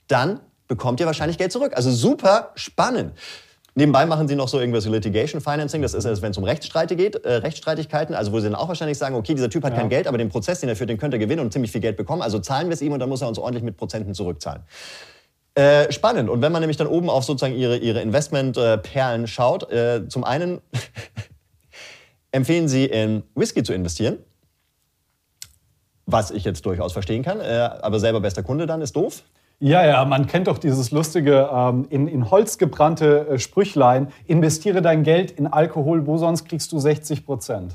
[0.08, 1.72] dann bekommt ihr wahrscheinlich Geld zurück.
[1.74, 3.12] Also super spannend.
[3.74, 7.24] Nebenbei machen sie noch so irgendwas Litigation Financing, das ist, wenn es um Rechtsstreite geht,
[7.24, 9.78] äh, Rechtsstreitigkeiten, also wo sie dann auch wahrscheinlich sagen, okay, dieser Typ hat ja.
[9.78, 11.80] kein Geld, aber den Prozess, den er führt, den könnte er gewinnen und ziemlich viel
[11.80, 14.12] Geld bekommen, also zahlen wir es ihm und dann muss er uns ordentlich mit Prozenten
[14.12, 14.62] zurückzahlen.
[15.54, 16.30] Äh, spannend.
[16.30, 20.60] Und wenn man nämlich dann oben auf sozusagen ihre, ihre Investmentperlen schaut, äh, zum einen
[22.32, 24.18] empfehlen sie in Whisky zu investieren,
[26.06, 29.24] was ich jetzt durchaus verstehen kann, äh, aber selber bester Kunde dann ist doof.
[29.58, 34.82] Ja, ja, man kennt doch dieses lustige, ähm, in, in Holz gebrannte äh, Sprüchlein, investiere
[34.82, 37.74] dein Geld in Alkohol, wo sonst kriegst du 60 Prozent.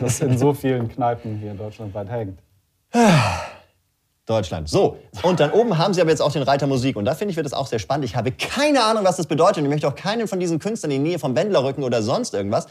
[0.00, 2.38] Das in so vielen Kneipen hier in Deutschland weit hängt.
[4.30, 4.68] Deutschland.
[4.68, 6.96] So, und dann oben haben sie aber jetzt auch den Reiter Musik.
[6.96, 8.04] Und da finde ich, wird das auch sehr spannend.
[8.04, 9.58] Ich habe keine Ahnung, was das bedeutet.
[9.58, 12.02] Und ich möchte auch keinen von diesen Künstlern in die Nähe vom Wendler rücken oder
[12.02, 12.66] sonst irgendwas.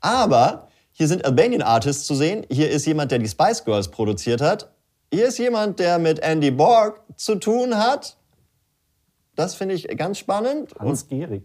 [0.00, 2.44] Aber hier sind Albanian Artists zu sehen.
[2.50, 4.70] Hier ist jemand, der die Spice Girls produziert hat.
[5.12, 8.16] Hier ist jemand, der mit Andy Borg zu tun hat.
[9.36, 10.72] Das finde ich ganz spannend.
[10.78, 11.44] Hans Gehrig.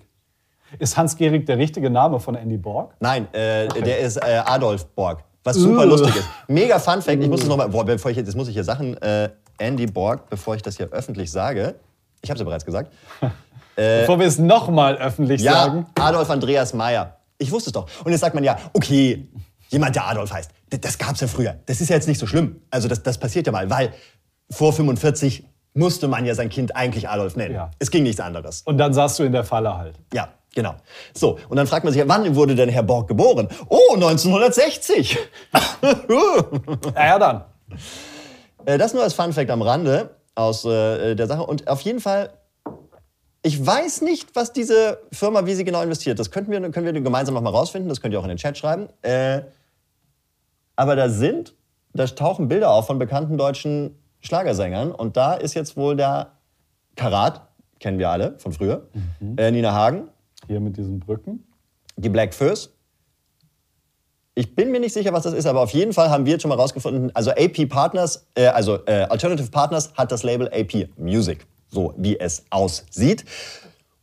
[0.77, 2.93] Ist Hans Gehrig der richtige Name von Andy Borg?
[2.99, 3.81] Nein, äh, okay.
[3.81, 5.23] der ist äh, Adolf Borg.
[5.43, 5.89] Was super uh.
[5.89, 6.27] lustig ist.
[6.47, 7.21] Mega Fun Fact.
[7.21, 10.55] Ich muss es nochmal, bevor ich jetzt muss ich hier Sachen, äh, Andy Borg, bevor
[10.55, 11.75] ich das hier öffentlich sage.
[12.21, 12.91] Ich habe es ja bereits gesagt.
[13.75, 15.85] Äh, bevor wir es nochmal öffentlich ja, sagen.
[15.95, 17.17] Adolf Andreas Meyer.
[17.37, 17.87] Ich wusste es doch.
[18.03, 19.27] Und jetzt sagt man ja, okay,
[19.69, 20.51] jemand, der Adolf heißt.
[20.81, 21.57] Das gab es ja früher.
[21.65, 22.61] Das ist ja jetzt nicht so schlimm.
[22.69, 23.93] Also das, das passiert ja mal, weil
[24.51, 27.55] vor 45 musste man ja sein Kind eigentlich Adolf nennen.
[27.55, 27.71] Ja.
[27.79, 28.61] Es ging nichts anderes.
[28.63, 29.95] Und dann saßt du in der Falle halt.
[30.13, 30.75] Ja, genau.
[31.13, 33.47] So, und dann fragt man sich, wann wurde denn Herr Borg geboren?
[33.67, 35.17] Oh, 1960.
[35.81, 37.43] ja, ja, dann.
[38.69, 41.43] Äh, das nur als Fun Fact am Rande aus äh, der Sache.
[41.43, 42.29] Und auf jeden Fall,
[43.41, 46.19] ich weiß nicht, was diese Firma, wie sie genau investiert.
[46.19, 47.89] Das könnten wir, können wir gemeinsam nochmal rausfinden.
[47.89, 48.87] Das könnt ihr auch in den Chat schreiben.
[49.01, 49.41] Äh,
[50.75, 51.55] aber da sind,
[51.93, 54.91] da tauchen Bilder auf von bekannten deutschen Schlagersängern.
[54.91, 56.33] Und da ist jetzt wohl der
[56.95, 57.41] Karat,
[57.79, 58.87] kennen wir alle von früher,
[59.19, 59.37] mhm.
[59.37, 60.09] äh, Nina Hagen.
[60.45, 61.43] Hier mit diesen Brücken.
[61.97, 62.71] Die Black First.
[64.35, 66.43] Ich bin mir nicht sicher, was das ist, aber auf jeden Fall haben wir jetzt
[66.43, 70.89] schon mal rausgefunden, also AP Partners, äh, also äh, Alternative Partners hat das Label AP
[70.97, 73.25] Music, so wie es aussieht.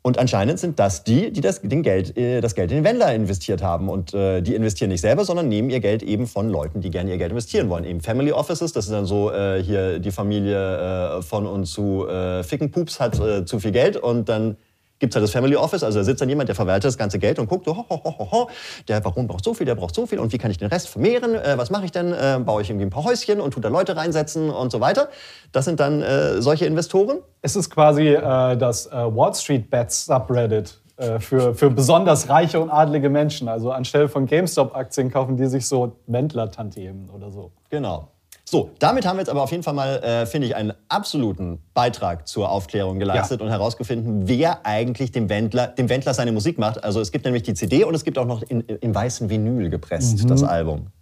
[0.06, 3.12] Und anscheinend sind das die, die das, den Geld, äh, das Geld in den Wendler
[3.12, 3.88] investiert haben.
[3.88, 7.10] Und äh, die investieren nicht selber, sondern nehmen ihr Geld eben von Leuten, die gerne
[7.10, 7.82] ihr Geld investieren wollen.
[7.82, 12.06] Eben Family Offices, das ist dann so, äh, hier die Familie äh, von und zu
[12.06, 14.56] äh, Ficken Pups hat äh, zu viel Geld und dann
[14.98, 17.18] gibt es halt das Family Office, also da sitzt dann jemand, der verwaltet das ganze
[17.18, 18.50] Geld und guckt, so, ho, ho, ho, ho,
[18.88, 20.88] der warum braucht so viel, der braucht so viel und wie kann ich den Rest
[20.88, 23.64] vermehren, äh, was mache ich denn, äh, baue ich irgendwie ein paar Häuschen und tut
[23.64, 25.08] da Leute reinsetzen und so weiter.
[25.52, 27.18] Das sind dann äh, solche Investoren.
[27.42, 32.58] Es ist quasi äh, das äh, Wall Street Bets Subreddit äh, für, für besonders reiche
[32.58, 33.48] und adlige Menschen.
[33.48, 37.52] Also anstelle von GameStop-Aktien kaufen die sich so Wendler-Tantiemen oder so.
[37.68, 38.08] Genau.
[38.48, 41.58] So, damit haben wir jetzt aber auf jeden Fall mal, äh, finde ich, einen absoluten
[41.74, 43.46] Beitrag zur Aufklärung geleistet ja.
[43.46, 46.84] und herausgefunden, wer eigentlich dem Wendler, dem Wendler seine Musik macht.
[46.84, 49.68] Also es gibt nämlich die CD und es gibt auch noch in, in weißen Vinyl
[49.68, 50.28] gepresst, mhm.
[50.28, 50.92] das Album.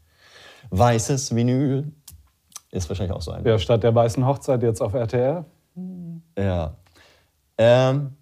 [0.70, 1.92] Weißes Vinyl
[2.70, 3.44] ist wahrscheinlich auch so ein.
[3.44, 5.44] Ja, statt der weißen Hochzeit jetzt auf RTL.
[6.38, 6.74] Ja.
[7.58, 8.16] Ähm,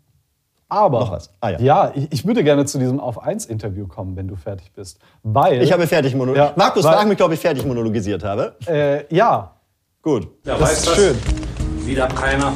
[0.72, 1.30] aber Noch was.
[1.40, 4.37] Ah, ja, ja ich, ich, würde gerne zu diesem Auf 1 Interview kommen, wenn du
[4.37, 4.98] fertig bist.
[5.22, 5.62] Weil.
[5.62, 6.56] Ich habe fertig monologisiert.
[6.56, 8.56] Ja, Markus, weil, frag mich, ob ich fertig monologisiert habe.
[8.66, 9.52] Äh, ja.
[10.00, 10.28] Gut.
[10.44, 10.96] Ja, das ist das?
[10.96, 11.16] schön.
[11.85, 12.54] Wieder keiner.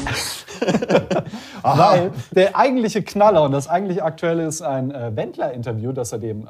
[1.62, 6.44] weil der eigentliche Knaller und das eigentliche Aktuelle ist ein äh, Wendler-Interview, das er dem
[6.44, 6.48] äh,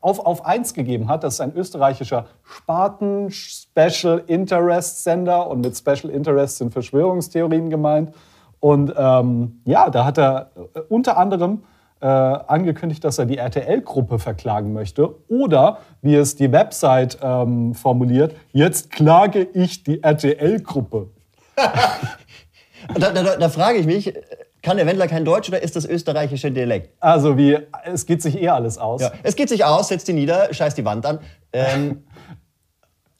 [0.00, 1.24] auf, auf 1 gegeben hat.
[1.24, 8.12] Das ist ein österreichischer Sparten-Special Interest-Sender und mit Special Interest sind Verschwörungstheorien gemeint.
[8.60, 11.64] Und ähm, ja, da hat er äh, unter anderem
[12.00, 15.14] äh, angekündigt, dass er die RTL-Gruppe verklagen möchte.
[15.28, 21.08] Oder, wie es die Website ähm, formuliert, jetzt klage ich die RTL-Gruppe.
[21.56, 24.14] da, da, da frage ich mich,
[24.62, 26.90] kann der Wendler kein Deutsch oder ist das österreichische Dialekt?
[27.00, 29.00] Also wie, es geht sich eh alles aus.
[29.00, 31.18] Ja, es geht sich aus, setzt die nieder, scheiß die Wand an.
[31.52, 32.04] Ähm,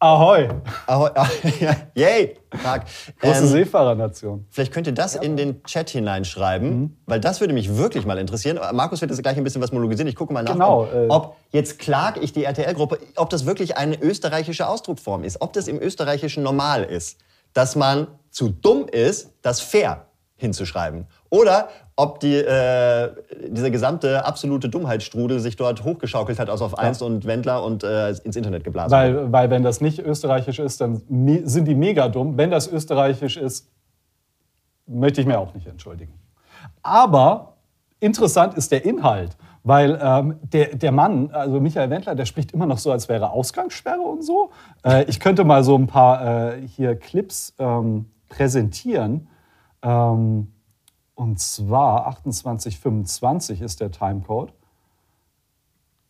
[0.02, 0.48] Ahoi.
[0.86, 1.10] Ahoi.
[1.94, 2.34] Yay.
[2.62, 2.86] Tag.
[3.20, 4.46] Große ähm, Seefahrernation.
[4.48, 5.20] Vielleicht könnt ihr das ja.
[5.20, 6.96] in den Chat hineinschreiben, mhm.
[7.04, 8.58] weil das würde mich wirklich mal interessieren.
[8.72, 10.08] Markus wird jetzt gleich ein bisschen was monologisieren.
[10.08, 13.44] Ich gucke mal nach, genau, ob, äh, ob jetzt klag ich die RTL-Gruppe, ob das
[13.44, 17.18] wirklich eine österreichische Ausdrucksform ist, ob das im österreichischen normal ist,
[17.52, 21.08] dass man zu dumm ist, das fair hinzuschreiben.
[21.28, 21.68] Oder
[22.00, 23.10] ob die, äh,
[23.48, 27.06] dieser gesamte absolute Dummheitsstrudel sich dort hochgeschaukelt hat, aus auf 1 ja.
[27.06, 31.02] und Wendler und äh, ins Internet geblasen weil, Weil wenn das nicht österreichisch ist, dann
[31.44, 32.38] sind die mega dumm.
[32.38, 33.68] Wenn das österreichisch ist,
[34.86, 36.14] möchte ich mir auch nicht entschuldigen.
[36.82, 37.56] Aber
[38.00, 39.36] interessant ist der Inhalt.
[39.62, 43.30] Weil ähm, der, der Mann, also Michael Wendler, der spricht immer noch so, als wäre
[43.30, 44.52] Ausgangssperre und so.
[44.82, 49.28] Äh, ich könnte mal so ein paar äh, hier Clips ähm, präsentieren.
[49.82, 50.48] Ähm,
[51.20, 54.54] und zwar 2825 ist der Timecode.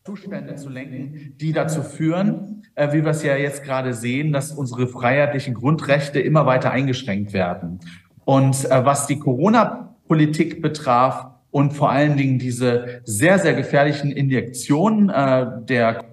[0.05, 4.53] Zustände zu lenken, die dazu führen, äh, wie wir es ja jetzt gerade sehen, dass
[4.53, 7.81] unsere freiheitlichen Grundrechte immer weiter eingeschränkt werden.
[8.25, 15.11] Und äh, was die Corona-Politik betraf und vor allen Dingen diese sehr, sehr gefährlichen Injektionen
[15.11, 16.05] äh, der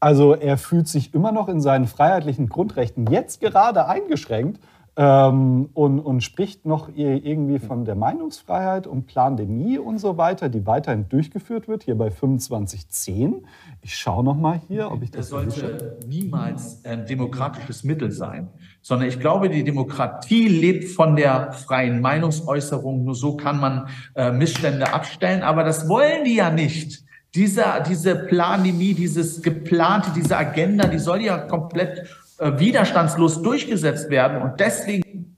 [0.00, 4.60] also er fühlt sich immer noch in seinen freiheitlichen Grundrechten jetzt gerade eingeschränkt
[5.00, 10.66] ähm, und, und, spricht noch irgendwie von der Meinungsfreiheit und Plandemie und so weiter, die
[10.66, 13.46] weiterhin durchgeführt wird, hier bei 2510.
[13.80, 15.20] Ich schaue noch mal hier, ob ich das.
[15.20, 15.98] Das sollte erwische.
[16.08, 18.48] niemals ein demokratisches Mittel sein,
[18.82, 23.04] sondern ich glaube, die Demokratie lebt von der freien Meinungsäußerung.
[23.04, 27.04] Nur so kann man äh, Missstände abstellen, aber das wollen die ja nicht.
[27.36, 34.42] Diese, diese Plandemie, dieses geplante, diese Agenda, die soll ja komplett äh, widerstandslos durchgesetzt werden.
[34.42, 35.36] Und deswegen.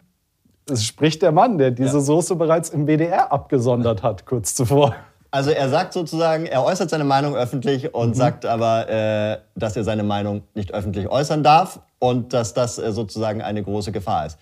[0.71, 2.01] Es spricht der Mann, der diese ja.
[2.01, 4.95] Soße bereits im WDR abgesondert hat, kurz zuvor.
[5.33, 8.15] Also er sagt sozusagen, er äußert seine Meinung öffentlich und mhm.
[8.15, 12.93] sagt aber, äh, dass er seine Meinung nicht öffentlich äußern darf und dass das äh,
[12.93, 14.39] sozusagen eine große Gefahr ist.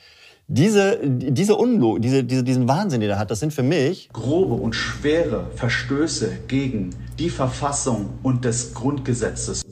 [0.51, 4.55] Diese, diese Unlo diese, diese, diesen Wahnsinn, den er hat, das sind für mich grobe
[4.55, 9.63] und schwere Verstöße gegen die Verfassung und des Grundgesetzes.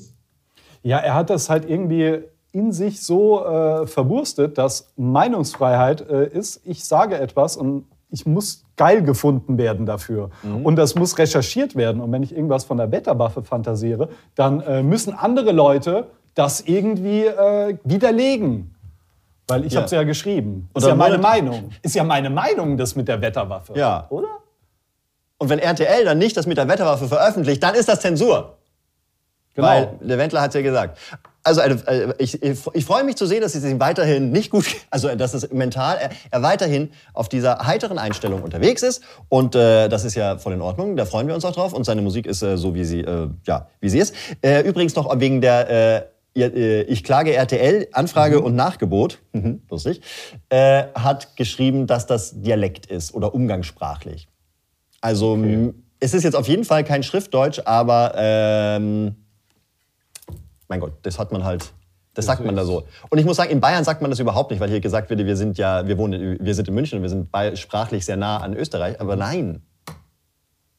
[0.82, 2.24] Ja, er hat das halt irgendwie
[2.56, 8.64] in sich so äh, verwurstet, dass Meinungsfreiheit äh, ist, ich sage etwas und ich muss
[8.76, 10.30] geil gefunden werden dafür.
[10.42, 10.64] Mhm.
[10.64, 12.00] Und das muss recherchiert werden.
[12.00, 17.26] Und wenn ich irgendwas von der Wetterwaffe fantasiere, dann äh, müssen andere Leute das irgendwie
[17.26, 18.74] äh, widerlegen.
[19.48, 19.80] Weil ich ja.
[19.80, 20.70] habe es ja geschrieben.
[20.74, 21.70] Ist ja meine Meinung.
[21.82, 23.74] Ist ja meine Meinung, das mit der Wetterwaffe.
[23.76, 24.06] Ja.
[24.08, 24.28] Oder?
[25.36, 28.56] Und wenn RTL dann nicht das mit der Wetterwaffe veröffentlicht, dann ist das Zensur.
[29.52, 29.68] Genau.
[29.68, 30.98] Weil der Wendler hat es ja gesagt
[31.46, 34.66] also äh, ich, ich, ich freue mich zu sehen, dass es ihm weiterhin nicht gut,
[34.90, 39.88] also dass es mental er, er weiterhin auf dieser heiteren Einstellung unterwegs ist und äh,
[39.88, 40.96] das ist ja voll in Ordnung.
[40.96, 43.28] Da freuen wir uns auch drauf und seine Musik ist äh, so wie sie äh,
[43.46, 44.14] ja wie sie ist.
[44.42, 48.44] Äh, übrigens noch wegen der äh, ich klage RTL, Anfrage mhm.
[48.44, 50.02] und Nachgebot, mhm, lustig,
[50.50, 54.28] äh, hat geschrieben, dass das Dialekt ist oder umgangssprachlich.
[55.00, 55.72] Also okay.
[55.98, 59.16] es ist jetzt auf jeden Fall kein Schriftdeutsch, aber ähm,
[60.68, 61.72] mein Gott, das hat man halt,
[62.14, 62.84] das sagt man da so.
[63.10, 65.24] Und ich muss sagen, in Bayern sagt man das überhaupt nicht, weil hier gesagt wird,
[65.24, 68.38] wir sind ja, wir wohnen, wir sind in München und wir sind sprachlich sehr nah
[68.38, 69.00] an Österreich.
[69.00, 69.62] Aber nein.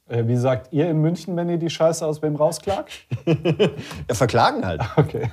[0.09, 2.91] Äh, wie sagt ihr in München, wenn ihr die Scheiße aus wem rausklagt?
[3.25, 4.81] ja, verklagen halt.
[4.95, 5.31] Okay.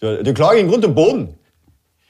[0.00, 1.38] Ja, die klagen in Grund und Boden.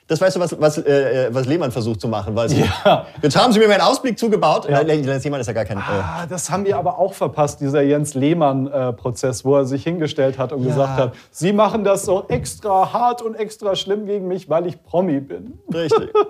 [0.09, 2.37] Das weißt du, was, was, äh, was Lehmann versucht zu machen.
[2.37, 2.61] Weißt du?
[2.61, 3.07] ja.
[3.23, 4.69] Jetzt haben sie mir meinen Ausblick zugebaut.
[4.69, 4.83] Ja.
[4.83, 5.79] Jens Lehmann ist ja gar kein...
[5.79, 10.39] Äh ah, das haben wir aber auch verpasst, dieser Jens Lehmann-Prozess, wo er sich hingestellt
[10.39, 10.69] hat und ja.
[10.69, 14.83] gesagt hat, Sie machen das so extra hart und extra schlimm gegen mich, weil ich
[14.85, 15.59] Promi bin.
[15.73, 16.11] Richtig.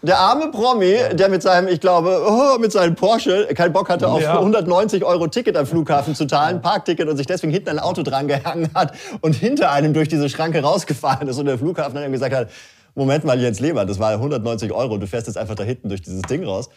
[0.00, 4.08] Der arme Promi, der mit seinem, ich glaube, oh, mit seinem Porsche keinen Bock hatte,
[4.08, 4.38] auf ja.
[4.38, 8.26] 190 Euro Ticket am Flughafen zu zahlen, Parkticket und sich deswegen hinten ein Auto dran
[8.26, 12.12] gehangen hat und hinter einem durch diese Schranke rausgefahren ist und der Flughafen dann ihm
[12.12, 12.48] gesagt hat,
[12.94, 16.02] Moment mal, Jens Lehmann, das war 190 Euro, du fährst jetzt einfach da hinten durch
[16.02, 16.68] dieses Ding raus.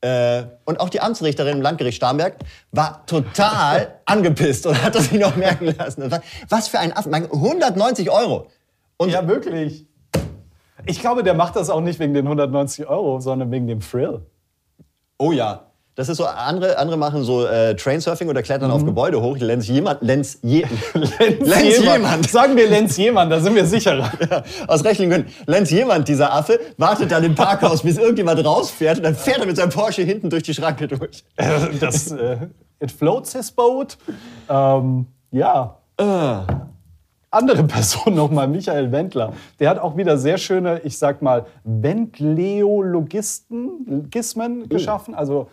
[0.00, 2.36] Äh, und auch die Amtsrichterin im Landgericht Starnberg
[2.70, 6.10] war total angepisst und hat das sich noch merken lassen.
[6.48, 8.48] Was für ein Affen, 190 Euro.
[8.98, 9.86] Und ja, wirklich.
[10.86, 14.20] Ich glaube, der macht das auch nicht wegen den 190 Euro, sondern wegen dem Thrill.
[15.18, 18.74] Oh ja, das ist so, andere, andere machen so äh, Trainsurfing oder klettern mhm.
[18.74, 19.38] auf Gebäude hoch.
[19.38, 21.98] Lenz jemand, Lenz, je, Lenz, Lenz jemand.
[21.98, 22.30] jemand.
[22.30, 24.10] Sagen wir Lenz jemand, da sind wir sicherer.
[24.30, 25.30] Ja, aus rechtlichen Gründen.
[25.46, 29.46] Lenz jemand, dieser Affe, wartet dann im Parkhaus, bis irgendjemand rausfährt und dann fährt er
[29.46, 31.24] mit seinem Porsche hinten durch die Schranke durch.
[31.78, 32.36] das, äh,
[32.80, 33.98] it floats his boat.
[34.48, 35.78] Ähm, ja.
[35.98, 36.54] Äh
[37.34, 39.32] andere Person nochmal, Michael Wendler.
[39.58, 44.68] Der hat auch wieder sehr schöne, ich sag mal, Wendleologisten, Gismen oh.
[44.68, 45.14] geschaffen.
[45.14, 45.48] Also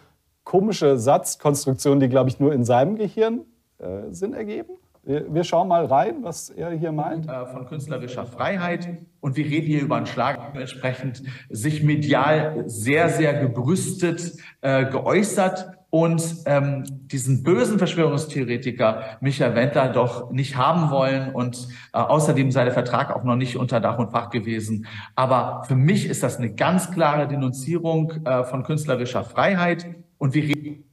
[0.51, 3.45] komische Satzkonstruktionen, die, glaube ich, nur in seinem Gehirn
[3.77, 4.73] äh, Sinn ergeben.
[5.03, 7.29] Wir, schauen mal rein, was er hier meint.
[7.29, 8.89] Äh, von künstlerischer Freiheit.
[9.21, 15.71] Und wir reden hier über einen Schlag, entsprechend sich medial sehr, sehr gebrüstet äh, geäußert
[15.89, 21.33] und ähm, diesen bösen Verschwörungstheoretiker Michael Wendler doch nicht haben wollen.
[21.33, 24.85] Und äh, außerdem sei der Vertrag auch noch nicht unter Dach und Fach gewesen.
[25.15, 29.87] Aber für mich ist das eine ganz klare Denunzierung äh, von künstlerischer Freiheit.
[30.21, 30.83] Und wir reden.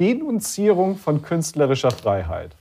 [0.00, 2.56] Denunzierung von künstlerischer Freiheit.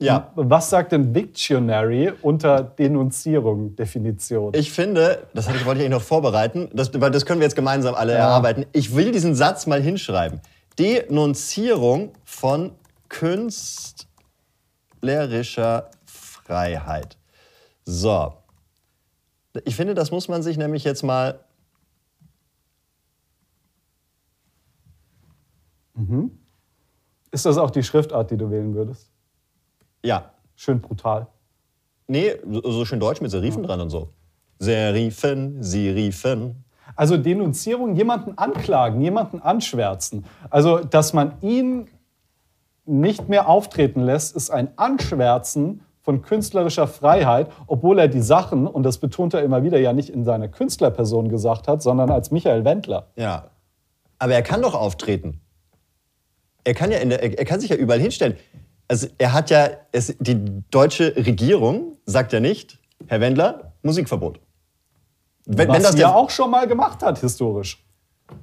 [0.00, 0.32] Ja.
[0.34, 4.52] Was sagt denn Dictionary unter Denunzierung, Definition?
[4.54, 7.94] Ich finde, das wollte ich eigentlich noch vorbereiten, das, weil das können wir jetzt gemeinsam
[7.94, 8.18] alle ja.
[8.18, 8.66] erarbeiten.
[8.72, 10.40] Ich will diesen Satz mal hinschreiben.
[10.76, 12.72] Denunzierung von
[13.08, 17.16] künstlerischer Freiheit.
[17.84, 18.32] So.
[19.64, 21.38] Ich finde, das muss man sich nämlich jetzt mal.
[27.30, 29.10] Ist das auch die Schriftart, die du wählen würdest?
[30.04, 30.32] Ja.
[30.56, 31.26] Schön brutal.
[32.06, 34.10] Nee, so schön deutsch mit Serifen dran und so.
[34.58, 36.64] Serifen, sie riefen.
[36.96, 40.24] Also Denunzierung, jemanden anklagen, jemanden anschwärzen.
[40.50, 41.88] Also, dass man ihn
[42.84, 48.82] nicht mehr auftreten lässt, ist ein Anschwärzen von künstlerischer Freiheit, obwohl er die Sachen, und
[48.82, 52.64] das betont er immer wieder, ja nicht in seiner Künstlerperson gesagt hat, sondern als Michael
[52.64, 53.08] Wendler.
[53.16, 53.50] Ja.
[54.18, 55.40] Aber er kann doch auftreten.
[56.64, 58.36] Er kann, ja in der, er kann sich ja überall hinstellen.
[58.88, 64.40] Also er hat ja, es, die deutsche Regierung sagt ja nicht, Herr Wendler, Musikverbot.
[65.46, 67.82] Wenn, Was wenn das ja auch schon mal gemacht hat, historisch.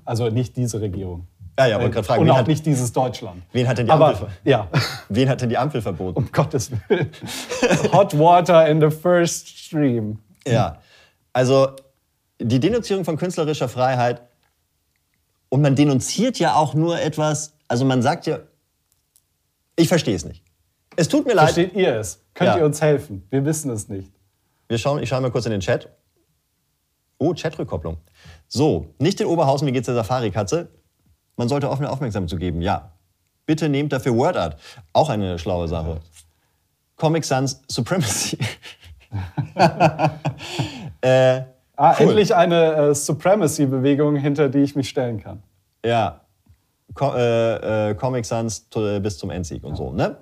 [0.03, 1.27] Also nicht diese Regierung.
[1.59, 3.41] Ja, ja, wollte gerade fragen, Und auch hat- nicht dieses Deutschland.
[3.51, 4.67] wen hat denn die Aber, Ampel, ja,
[5.09, 6.17] wen hat denn die Ampel verboten?
[6.17, 7.09] um Gottes Willen.
[7.91, 10.19] Hot water in the first stream.
[10.45, 10.79] Ja.
[11.33, 11.69] Also
[12.39, 14.21] die Denunzierung von künstlerischer Freiheit
[15.49, 18.39] und man denunziert ja auch nur etwas, also man sagt ja,
[19.75, 20.43] ich verstehe es nicht.
[20.95, 21.45] Es tut mir leid.
[21.51, 22.23] Versteht ihr es?
[22.33, 22.57] Könnt Ja.
[22.57, 23.25] ihr uns helfen?
[23.29, 24.11] Wir wissen es nicht.
[24.67, 25.89] Wir schauen, ich schaue mal kurz in den Chat.
[27.19, 27.97] Oh, Chatrückkopplung.
[28.47, 30.69] So, nicht in Oberhausen, wie geht's der Safari-Katze?
[31.35, 32.91] Man sollte offene Aufmerksamkeit zu geben, ja.
[33.45, 34.59] Bitte nehmt dafür WordArt.
[34.93, 35.99] Auch eine schlaue Sache.
[36.95, 38.37] Comic Sans Supremacy.
[41.01, 41.41] äh,
[41.79, 42.07] Ah, Cool.
[42.09, 45.43] endlich eine äh, Supremacy-Bewegung, hinter die ich mich stellen kann.
[45.85, 46.21] ja.
[46.97, 50.17] Co äh, äh, Comic Sans äh, bis zum Endsieg und so, ne?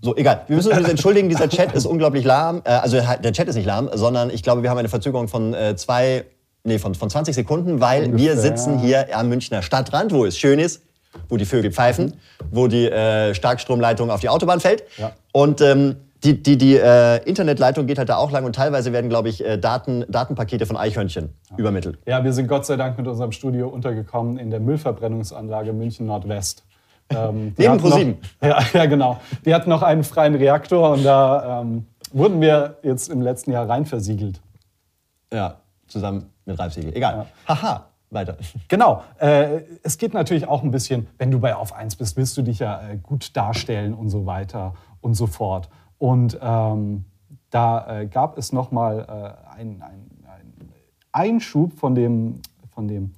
[0.00, 0.42] So, egal.
[0.48, 2.60] Wir müssen uns entschuldigen, dieser Chat ist unglaublich lahm.
[2.64, 5.54] Äh, also der Chat ist nicht lahm, sondern ich glaube, wir haben eine Verzögerung von
[5.54, 6.26] äh, zwei,
[6.62, 8.36] nee, von, von 20 Sekunden, weil wir Ungefähr.
[8.36, 10.82] sitzen hier am Münchner Stadtrand, wo es schön ist,
[11.28, 12.14] wo die Vögel pfeifen,
[12.50, 14.84] wo die äh, Starkstromleitung auf die Autobahn fällt.
[14.98, 15.12] Ja.
[15.32, 19.10] Und ähm, die, die, die äh, Internetleitung geht halt da auch lang und teilweise werden,
[19.10, 21.98] glaube ich, äh, Daten, Datenpakete von Eichhörnchen übermittelt.
[22.06, 26.64] Ja, wir sind Gott sei Dank mit unserem Studio untergekommen in der Müllverbrennungsanlage München Nordwest.
[27.10, 28.16] Ähm, Neben ProSieben.
[28.42, 29.20] Ja, ja, genau.
[29.44, 33.68] Die hat noch einen freien Reaktor und da ähm, wurden wir jetzt im letzten Jahr
[33.68, 34.40] rein versiegelt.
[35.30, 36.96] Ja, zusammen mit Ralf Siegel.
[36.96, 37.26] Egal.
[37.46, 38.38] Haha, weiter.
[38.68, 39.02] Genau.
[39.18, 42.42] Äh, es geht natürlich auch ein bisschen, wenn du bei Auf 1 bist, willst du
[42.42, 45.68] dich ja äh, gut darstellen und so weiter und so fort.
[46.04, 47.06] Und ähm,
[47.48, 50.10] da äh, gab es nochmal äh, einen ein
[51.12, 52.42] Einschub von dem,
[52.74, 53.14] von dem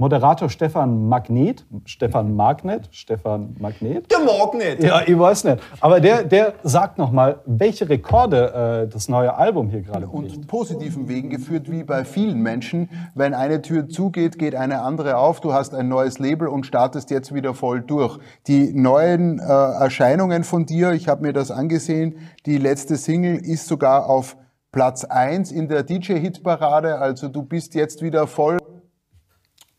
[0.00, 4.08] Moderator Stefan Magnet, Stefan Magnet, Stefan Magnet.
[4.08, 4.80] Der Magnet!
[4.80, 5.58] Ja, ich weiß nicht.
[5.80, 11.08] Aber der, der sagt nochmal, welche Rekorde äh, das neue Album hier gerade und positiven
[11.08, 12.88] Wegen geführt, wie bei vielen Menschen.
[13.16, 15.40] Wenn eine Tür zugeht, geht eine andere auf.
[15.40, 18.20] Du hast ein neues Label und startest jetzt wieder voll durch.
[18.46, 23.66] Die neuen äh, Erscheinungen von dir, ich habe mir das angesehen, die letzte Single ist
[23.66, 24.36] sogar auf
[24.70, 27.00] Platz 1 in der DJ-Hitparade.
[27.00, 28.58] Also du bist jetzt wieder voll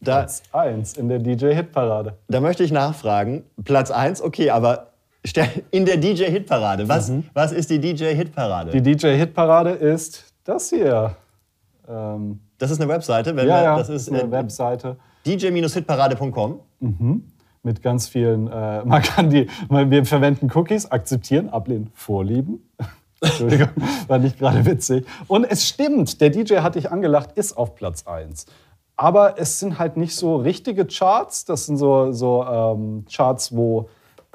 [0.02, 2.18] Da, Platz 1 in der DJ-Hitparade.
[2.28, 3.44] da möchte ich nachfragen.
[3.66, 4.88] Platz 1, okay, aber
[5.72, 6.88] in der DJ-Hitparade.
[6.88, 8.72] Was, was ist die DJ-Hitparade?
[8.72, 11.16] Die DJ-Hitparade ist das hier.
[11.88, 13.36] Ähm, Das ist eine Webseite.
[13.36, 16.60] Wenn ja, wir, ja, das ist eine äh, Webseite dj-hitparade.com.
[17.64, 22.70] mit ganz vielen, äh, man kann die, wir verwenden Cookies, akzeptieren, ablehnen, vorlieben.
[23.22, 23.68] Entschuldigung,
[24.08, 25.06] war nicht gerade witzig.
[25.28, 28.46] Und es stimmt, der DJ hat dich angelacht, ist auf Platz 1.
[29.02, 33.88] Aber es sind halt nicht so richtige Charts, das sind so, so ähm, Charts, wo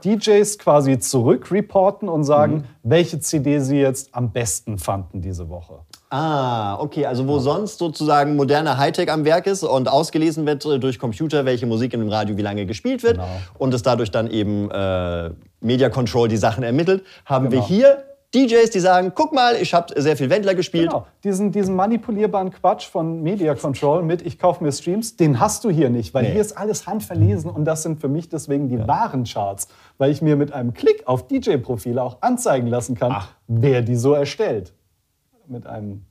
[0.02, 5.80] DJs quasi zurückreporten und sagen, welche CD sie jetzt am besten fanden diese Woche.
[6.08, 10.78] Ah, okay, also wo sonst sozusagen moderne Hightech am Werk ist und ausgelesen wird äh,
[10.78, 13.28] durch Computer, welche Musik in dem Radio wie lange gespielt wird Genau.
[13.58, 17.66] und es dadurch dann eben äh, Media Control die Sachen ermittelt, haben wir Genau.
[17.68, 20.90] hier DJs, die sagen, guck mal, ich habe sehr viel Wendler gespielt.
[20.90, 25.62] Genau, diesen, diesen manipulierbaren Quatsch von Media Control mit ich kaufe mir Streams, den hast
[25.64, 26.32] du hier nicht, weil Nee.
[26.32, 29.68] hier ist alles handverlesen und das sind für mich deswegen die wahren Charts,
[29.98, 33.14] weil ich mir mit einem Klick auf DJ-Profile auch anzeigen lassen kann,
[33.46, 34.72] wer die so erstellt.
[35.46, 36.04] Mit einem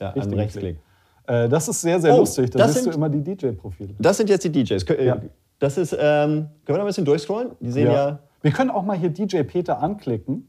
[0.00, 0.78] Ja, einem Rechtsklick.
[1.26, 3.94] Äh, das ist sehr, sehr Oh, lustig, da das siehst du sind- immer die DJ-Profile.
[3.98, 4.86] Das sind jetzt die DJs.
[4.86, 5.16] Kö- äh, Ja.
[5.58, 7.52] Das ist, ähm, können wir noch ein bisschen durchscrollen?
[7.60, 8.18] Die sehen ja.
[8.42, 10.46] Wir können auch mal hier DJ Peter anklicken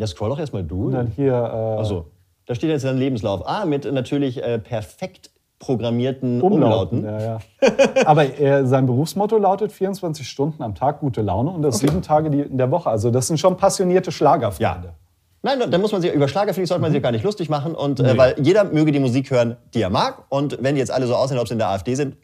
[0.00, 0.86] Ja, scroll doch erstmal du.
[0.86, 2.06] und dann hier äh, Achso.
[2.46, 3.46] Da steht jetzt ein Lebenslauf.
[3.46, 7.00] Ah, mit natürlich äh, perfekt programmierten umlauten.
[7.00, 7.04] Umlauten.
[7.04, 8.06] Ja, ja.
[8.06, 12.34] Aber er, sein Berufsmotto lautet 24 Stunden am Tag gute Laune und das sieben Tage
[12.34, 12.88] in der Woche.
[12.88, 14.88] Also das sind schon passionierte Schlagerfreunde.
[14.88, 14.94] Ja.
[15.42, 17.50] Nein, da muss man sich über Schlager, finde ich, sollte man sich gar nicht lustig
[17.50, 17.74] machen.
[17.74, 20.24] Und, äh, Weil jeder möge die Musik hören, die er mag.
[20.30, 22.16] Und wenn die jetzt alle so aussehen, ob sie in der AfD sind,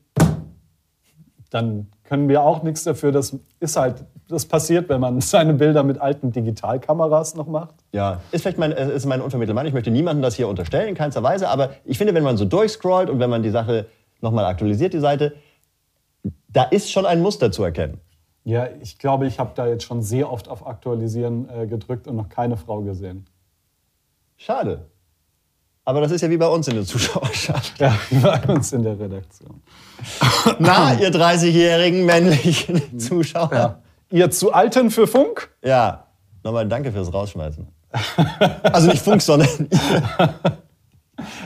[1.51, 3.13] dann können wir auch nichts dafür.
[3.13, 7.75] Das ist halt, das passiert, wenn man seine Bilder mit alten Digitalkameras noch macht.
[7.93, 9.69] Ja, ist vielleicht mein, äh, ist mein unvermittelter Meinung.
[9.69, 11.49] Ich möchte niemandem das hier unterstellen, in keinster Weise.
[11.49, 13.87] Aber ich finde, wenn man so durchscrollt und wenn man die Sache
[14.21, 15.35] nochmal aktualisiert, die Seite,
[16.49, 18.01] da ist schon ein Muster zu erkennen.
[18.45, 22.17] Ja, ich glaube, ich habe da jetzt schon sehr oft auf Aktualisieren äh, gedrückt und
[22.17, 23.27] noch keine Frau gesehen.
[24.37, 24.87] Schade.
[25.85, 27.79] Aber das ist ja wie bei uns in der Zuschauerschaft.
[27.79, 29.63] Ja, wie bei uns in der Redaktion.
[30.59, 33.51] Na, ihr 30-jährigen männlichen Zuschauer.
[33.53, 33.83] Ja.
[34.11, 35.51] Ihr zu Alten für Funk?
[35.63, 36.05] Ja,
[36.43, 37.67] nochmal danke fürs Rausschmeißen.
[38.63, 39.49] Also nicht Funk, sondern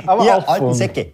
[0.07, 0.77] Aber ihr auch alten Funk.
[0.77, 1.13] Säcke.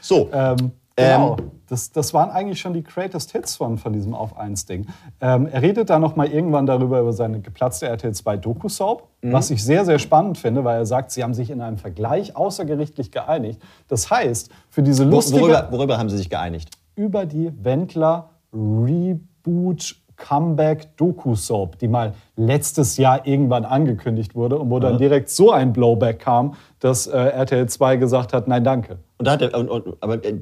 [0.00, 1.36] So, Ähm, genau.
[1.68, 4.86] Das, das waren eigentlich schon die Greatest Hits von, von diesem Auf 1-Ding.
[5.20, 9.50] Ähm, er redet da noch mal irgendwann darüber, über seine geplatzte RTL 2 Doku-Soap, was
[9.50, 13.10] ich sehr, sehr spannend finde, weil er sagt, sie haben sich in einem Vergleich außergerichtlich
[13.10, 13.60] geeinigt.
[13.88, 15.40] Das heißt, für diese lustige...
[15.40, 16.70] worüber, worüber haben sie sich geeinigt?
[16.96, 24.78] über die Wendler Reboot Comeback Doku-Soap, die mal letztes Jahr irgendwann angekündigt wurde und wo
[24.78, 28.98] dann direkt so ein Blowback kam, dass äh, RTL 2 gesagt hat, nein, danke.
[29.18, 30.40] Und da hat er, und, und, aber äh,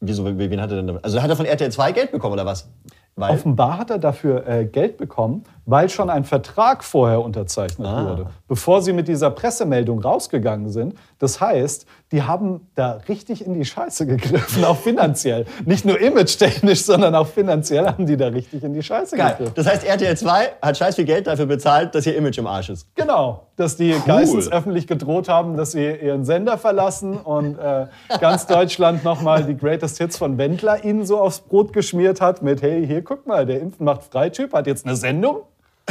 [0.00, 1.04] wieso, wen hat er denn damit?
[1.04, 2.68] Also hat er von RTL 2 Geld bekommen oder was?
[3.16, 8.04] Weil, Offenbar hat er dafür äh, Geld bekommen, weil schon ein Vertrag vorher unterzeichnet Ah.
[8.10, 10.94] wurde, bevor sie mit dieser Pressemeldung rausgegangen sind.
[11.18, 15.46] Das heißt, die haben da richtig in die Scheiße gegriffen, auch finanziell.
[15.64, 19.30] Nicht nur image-technisch, sondern auch finanziell haben die da richtig in die Scheiße geil.
[19.32, 19.54] gegriffen.
[19.54, 22.70] Das heißt, RTL 2 hat scheiß viel Geld dafür bezahlt, dass ihr Image im Arsch
[22.70, 22.86] ist.
[22.96, 27.86] Genau, dass die Geissens öffentlich gedroht haben, dass sie ihren Sender verlassen und äh,
[28.20, 32.62] ganz Deutschland nochmal die Greatest Hits von Wendler ihnen so aufs Brot geschmiert hat mit,
[32.62, 35.42] hey, hier, guck mal, der Impfen macht Frei-Typ hat jetzt eine Sendung.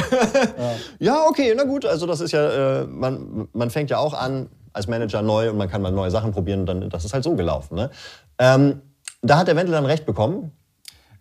[0.99, 1.85] Ja, okay, na gut.
[1.85, 5.57] Also das ist ja, äh, man, man fängt ja auch an als Manager neu und
[5.57, 7.75] man kann mal neue Sachen probieren und dann, das ist halt so gelaufen.
[7.75, 7.89] Ne?
[8.37, 8.81] Ähm,
[9.21, 10.51] da hat der Wendler dann recht bekommen.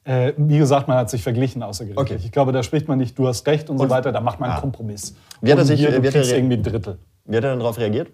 [0.05, 2.17] Äh, wie gesagt, man hat sich verglichen außergerichtlich.
[2.19, 2.25] Okay.
[2.25, 4.41] Ich glaube, da spricht man nicht, du hast recht und, so Und- weiter, da macht
[4.41, 4.63] man einen Ah.
[4.63, 5.15] Kompromiss.
[5.41, 6.99] Wie hat er sich- hier, du wie hat er irgendwie ein Drittel.
[7.25, 8.09] Wie hat er dann darauf reagiert?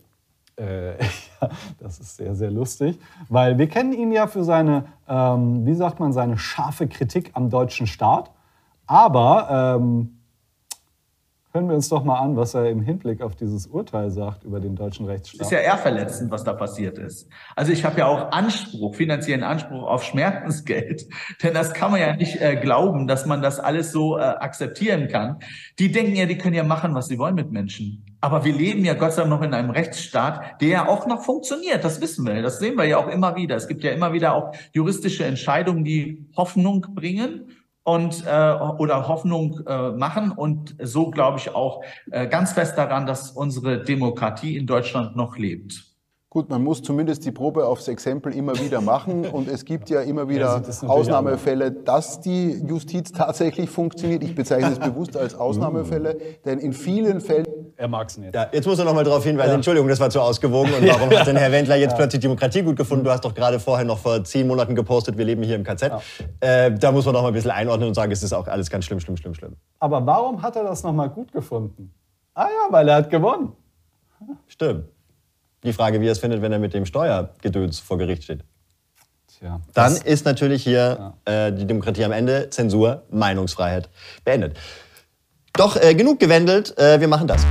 [0.56, 0.92] Äh,
[1.40, 1.48] ja,
[1.80, 2.98] das ist sehr, sehr lustig,
[3.28, 7.50] weil wir kennen ihn ja für seine, ähm, wie sagt man, seine scharfe Kritik am
[7.50, 8.30] deutschen Staat.
[8.86, 10.20] Aber ähm,
[11.54, 14.58] hören wir uns doch mal an, was er im Hinblick auf dieses Urteil sagt über
[14.58, 15.40] den deutschen Rechtsstaat.
[15.40, 17.28] ist ja eher verletzend, was da passiert ist.
[17.54, 21.06] Also ich habe ja auch Anspruch, finanziellen Anspruch auf Schmerzensgeld,
[21.44, 25.06] denn das kann man ja nicht äh, glauben, dass man das alles so äh, akzeptieren
[25.06, 25.38] kann.
[25.78, 28.04] Die denken ja, die können ja machen, was sie wollen mit Menschen.
[28.20, 31.22] Aber wir leben ja Gott sei Dank noch in einem Rechtsstaat, der ja auch noch
[31.22, 31.84] funktioniert.
[31.84, 32.42] Das wissen wir.
[32.42, 33.54] Das sehen wir ja auch immer wieder.
[33.54, 37.46] Es gibt ja immer wieder auch juristische Entscheidungen, die Hoffnung bringen
[37.84, 43.06] und äh, oder Hoffnung äh, machen und so glaube ich auch äh, ganz fest daran,
[43.06, 45.93] dass unsere Demokratie in Deutschland noch lebt.
[46.34, 50.00] Gut, man muss zumindest die Probe aufs Exempel immer wieder machen und es gibt ja
[50.00, 54.24] immer wieder natürlich Ausnahmefälle, dass die Justiz tatsächlich funktioniert.
[54.24, 58.34] Ich bezeichne es bewusst als Ausnahmefälle, denn in vielen Fällen er mag es nicht.
[58.34, 59.54] Ja, jetzt muss er noch mal darauf hinweisen.
[59.54, 60.74] Entschuldigung, das war zu ausgewogen.
[60.74, 63.04] Und warum hat denn Herr Wendler jetzt plötzlich Demokratie gut gefunden?
[63.04, 65.92] Du hast doch gerade vorher noch vor zehn Monaten gepostet, wir leben hier im KZ.
[66.40, 68.70] Äh, da muss man noch mal ein bisschen einordnen und sagen, es ist auch alles
[68.70, 69.54] ganz schlimm, schlimm, schlimm, schlimm.
[69.78, 71.94] Aber warum hat er das nochmal gut gefunden?
[72.34, 73.52] Ah ja, weil er hat gewonnen.
[74.48, 74.93] Stimmt.
[75.64, 78.44] Die Frage, wie er es findet, wenn er mit dem Steuergedöns vor Gericht steht.
[79.26, 83.88] Tja, Dann ist natürlich hier äh, die Demokratie am Ende, Zensur, Meinungsfreiheit
[84.24, 84.58] beendet.
[85.54, 87.46] Doch äh, genug gewendelt, äh, wir machen das.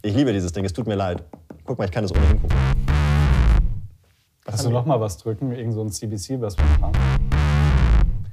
[0.00, 1.22] Ich liebe dieses Ding, es tut mir leid.
[1.64, 2.56] Guck mal, ich kann es ohnehin gucken.
[4.44, 5.52] Kannst du noch mal was drücken?
[5.52, 6.92] Irgend so ein CBC, was wir haben.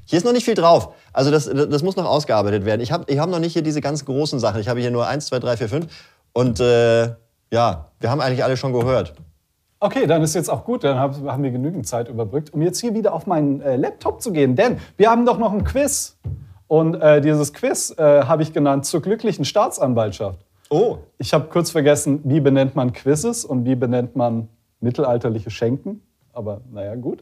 [0.10, 0.90] Hier ist noch nicht viel drauf.
[1.14, 2.82] Also das, das muss noch ausgearbeitet werden.
[2.82, 4.60] Ich habe ich hab noch nicht hier diese ganz großen Sachen.
[4.60, 5.88] Ich habe hier nur 1, 2, 3, 4, 5.
[6.34, 7.10] Und äh,
[7.52, 9.14] ja, wir haben eigentlich alle schon gehört.
[9.80, 12.82] Okay, dann ist jetzt auch gut, dann hab- haben wir genügend Zeit überbrückt, um jetzt
[12.82, 14.56] hier wieder auf meinen äh, Laptop zu gehen.
[14.56, 16.18] Denn wir haben doch noch ein Quiz.
[16.68, 20.40] Und äh, dieses Quiz äh, habe ich genannt zur glücklichen Staatsanwaltschaft.
[20.72, 24.50] Oh, Ich habe kurz vergessen, wie benennt man Quizzes und wie benennt man
[24.82, 26.02] mittelalterliche Schenken.
[26.34, 27.20] Aber naja, gut.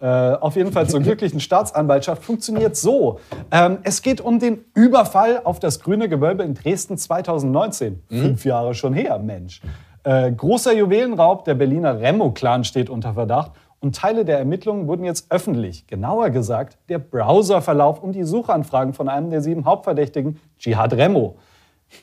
[0.00, 3.18] Äh, auf jeden Fall zur glücklichen Staatsanwaltschaft funktioniert so.
[3.50, 8.02] Ähm, es geht um den Überfall auf das Grüne Gewölbe in Dresden 2019.
[8.08, 9.60] Fünf Jahre schon her, Mensch.
[10.04, 13.52] Äh, großer Juwelenraub, der Berliner Remo-Clan steht unter Verdacht.
[13.80, 15.86] Und Teile der Ermittlungen wurden jetzt öffentlich.
[15.86, 21.36] Genauer gesagt, der Browserverlauf und die Suchanfragen von einem der sieben Hauptverdächtigen, Jihad Remo.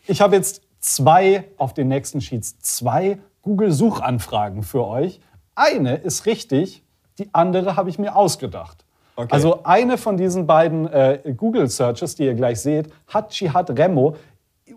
[0.07, 5.19] Ich habe jetzt zwei auf den nächsten Sheets, zwei Google-Suchanfragen für euch.
[5.53, 6.84] Eine ist richtig,
[7.19, 8.83] die andere habe ich mir ausgedacht.
[9.15, 9.29] Okay.
[9.31, 14.15] Also eine von diesen beiden äh, Google-Searches, die ihr gleich seht, hat Jihad Remo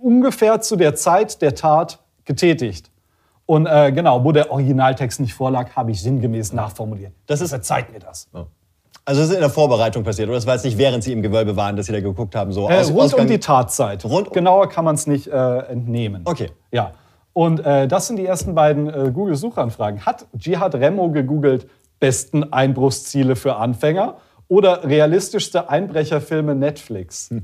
[0.00, 2.90] ungefähr zu der Zeit der Tat getätigt.
[3.46, 7.12] Und äh, genau, wo der Originaltext nicht vorlag, habe ich sinngemäß nachformuliert.
[7.26, 8.28] Das ist- Verzeiht mir das.
[9.04, 10.36] Also es ist in der Vorbereitung passiert, oder?
[10.36, 12.68] Das war jetzt nicht, während sie im Gewölbe waren, dass sie da geguckt haben, so
[12.68, 14.04] Äh, aus, rund Ausgang- um die Tatzeit.
[14.04, 16.22] Rund um- Genauer kann man es nicht äh, entnehmen.
[16.26, 16.50] Okay.
[16.70, 16.92] Ja.
[17.32, 20.04] Und äh, das sind die ersten beiden äh, Google-Suchanfragen.
[20.04, 21.68] Hat Jihad Remo gegoogelt,
[22.00, 24.18] besten Einbruchsziele für Anfänger
[24.48, 27.30] oder realistischste Einbrecherfilme Netflix?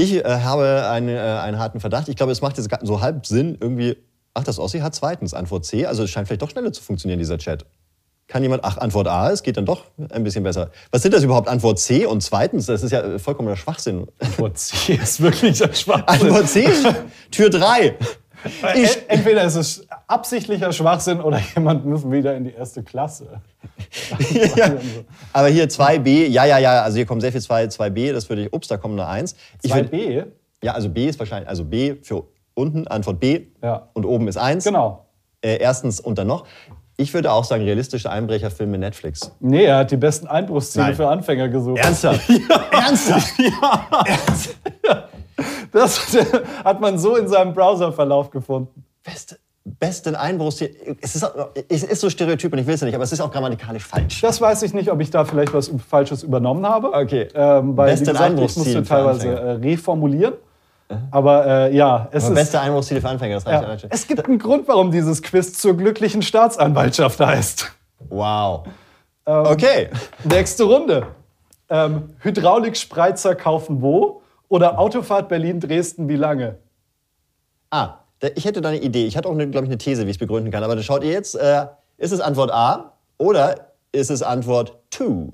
[0.00, 2.08] Ich äh, habe einen, äh, einen harten Verdacht.
[2.08, 3.98] Ich glaube, es macht jetzt so halb Sinn, irgendwie.
[4.32, 5.84] Ach, das Ossi hat zweitens Antwort C.
[5.84, 7.66] Also es scheint vielleicht doch schneller zu funktionieren, dieser Chat.
[8.26, 10.70] Kann jemand, ach, Antwort A, es geht dann doch ein bisschen besser.
[10.90, 11.48] Was sind das überhaupt?
[11.48, 12.64] Antwort C und zweitens?
[12.64, 14.06] Das ist ja äh, vollkommener Schwachsinn.
[14.20, 16.28] Antwort C ist wirklich ein Schwachsinn.
[16.28, 16.66] Antwort C,
[17.30, 17.96] Tür 3.
[18.62, 23.40] Äh, Entweder ist es absichtlicher Schwachsinn oder jemand muss wieder in die erste Klasse.
[24.56, 24.72] ja.
[25.32, 28.42] Aber hier 2b, ja, ja, ja, also hier kommen sehr viel 2, 2b, das würde
[28.46, 29.34] ich, ups, da kommt eine 1.
[29.62, 30.26] Ich würd- 2b?
[30.62, 32.24] Ja, also B ist wahrscheinlich, also B für
[32.54, 33.88] unten, Antwort B Ja.
[33.94, 34.64] und oben ist 1.
[34.64, 35.06] Genau.
[35.42, 36.44] Äh, erstens und dann noch.
[36.98, 39.32] Ich würde auch sagen, realistische Einbrecherfilme Netflix.
[39.40, 40.94] Nee, er hat die besten Einbruchsziele Nein.
[40.96, 41.78] für Anfänger gesucht.
[41.78, 42.28] Ernsthaft?
[42.72, 43.32] Ernsthaft?
[45.72, 46.16] Das
[46.64, 48.84] hat man so in seinem Browserverlauf gefunden.
[49.02, 50.96] Beste, besten Einbruchstil.
[51.00, 51.30] Es ist,
[51.68, 53.84] es ist so stereotyp und ich will es ja nicht, aber es ist auch grammatikalisch
[53.84, 54.20] falsch.
[54.20, 56.92] Das weiß ich nicht, ob ich da vielleicht was Falsches übernommen habe.
[56.92, 57.28] Okay.
[57.34, 59.50] Ähm, weil, Beste wie gesagt, ich Einbruchsziel musste für teilweise Anfänger.
[59.50, 60.34] äh, reformulieren.
[61.12, 62.40] Aber äh, ja, es Aber ist.
[62.40, 63.88] beste Einbruchsziele für Anfänger, das reicht ja, ja.
[63.90, 67.70] es gibt einen Grund, warum dieses Quiz zur glücklichen Staatsanwaltschaft heißt.
[68.08, 68.66] Wow.
[69.26, 69.88] Ähm, Okay.
[70.24, 71.06] Nächste Runde.
[71.68, 74.19] Ähm, Hydraulikspreizer kaufen wo?
[74.50, 76.58] Oder Autofahrt Berlin-Dresden wie lange?
[77.70, 77.98] Ah,
[78.34, 79.06] ich hätte da eine Idee.
[79.06, 80.64] Ich hatte auch, glaube ich, eine These, wie ich es begründen kann.
[80.64, 81.66] Aber das schaut ihr jetzt, äh,
[81.98, 85.28] ist es Antwort A oder ist es Antwort 2?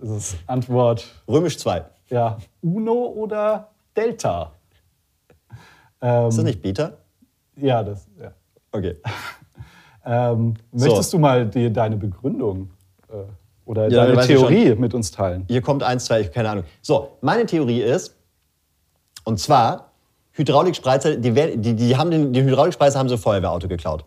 [0.00, 1.84] Das ist Antwort Römisch 2.
[2.10, 4.52] ja, Uno oder Delta?
[6.00, 6.94] Ähm, Ist das nicht Beta?
[7.56, 8.08] Ja, das.
[8.20, 8.32] Ja.
[8.72, 8.96] Okay.
[10.04, 12.70] Ähm, möchtest du mal die, deine Begründung
[13.08, 13.22] äh,
[13.64, 15.44] oder Ja, deine Theorie mit uns teilen?
[15.48, 16.64] Hier kommt eins, zwei, ich keine Ahnung.
[16.80, 18.16] So, meine Theorie ist,
[19.24, 19.92] und zwar,
[20.32, 24.04] Hydraulikspreizer, die, die, die haben den, die Hydraulikspreizer haben so ein Feuerwehrauto geklaut.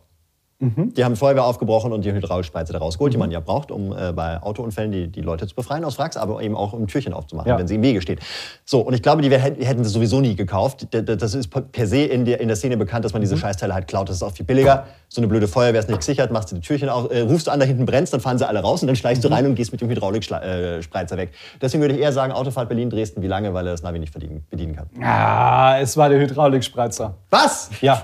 [0.59, 4.13] Die haben Feuerwehr aufgebrochen und die Hydraulikspreizer da rausgeholt, die man ja braucht, um äh,
[4.13, 7.49] bei Autounfällen die, die Leute zu befreien aus Wracks, aber eben auch um Türchen aufzumachen,
[7.49, 7.57] Ja.
[7.59, 8.19] wenn sie im Wege steht.
[8.63, 10.87] So, und ich glaube, die hätten das sowieso nie gekauft.
[10.91, 13.87] Das ist per se in der, in der Szene bekannt, dass man diese Scheißteile halt
[13.87, 14.07] klaut.
[14.07, 14.85] Das ist auch viel billiger.
[15.09, 17.51] So eine blöde Feuerwehr ist nicht gesichert, machst du die Türchen auf, äh, rufst du
[17.51, 19.55] an, da hinten brennst, dann fahren sie alle raus und dann schleichst du rein und
[19.55, 21.31] gehst mit dem Hydraulikspreizer weg.
[21.61, 24.45] Deswegen würde ich eher sagen, Autofahrt Berlin-Dresden, wie lange, weil er das Navi nicht verdienen,
[24.49, 24.87] bedienen kann.
[25.03, 27.15] Ah, es war der Hydraulikspreizer.
[27.29, 27.69] Was?
[27.81, 28.03] Ja.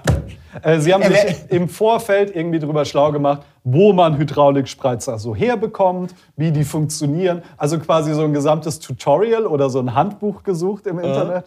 [0.63, 6.13] Äh, Sie haben sich im Vorfeld irgendwie drüber schlau gemacht, wo man Hydraulikspreizer so herbekommt,
[6.35, 7.43] wie die funktionieren.
[7.57, 11.45] Also quasi so ein gesamtes Tutorial oder so ein Handbuch gesucht im Internet.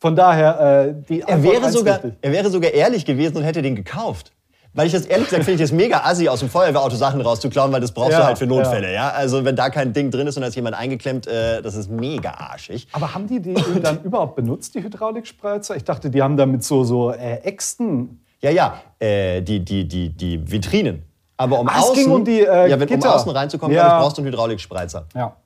[0.00, 2.14] Von daher, äh, die Er wäre, sogar, richtig.
[2.20, 4.32] er wäre sogar ehrlich gewesen und hätte den gekauft.
[4.76, 7.72] Weil ich das ehrlich gesagt finde ich das mega assi, aus dem Feuerwehrauto Sachen rauszuklauen,
[7.72, 8.92] weil das brauchst Ja, du halt für Notfälle.
[8.92, 9.10] Ja.
[9.10, 11.88] Also wenn da kein Ding drin ist und da ist jemand eingeklemmt, äh, das ist
[11.90, 12.88] mega arschig.
[12.92, 15.76] Aber haben die die dann überhaupt benutzt, die Hydraulikspreizer?
[15.76, 18.23] Ich dachte, die haben damit so, so äh, Äxten.
[18.44, 21.02] Ja, ja, äh, die, die, die, die Vitrinen.
[21.38, 23.14] Aber um Ah, es außen, ging um die, äh, ja, wenn, um Gitter.
[23.14, 23.96] außen reinzukommen, Ja.
[23.96, 25.06] ich, brauchst du einen Hydraulikspreizer.
[25.14, 25.36] Ja.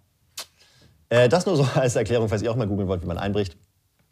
[1.09, 3.57] Äh, das nur so als Erklärung, falls ihr auch mal googeln wollt, wie man einbricht.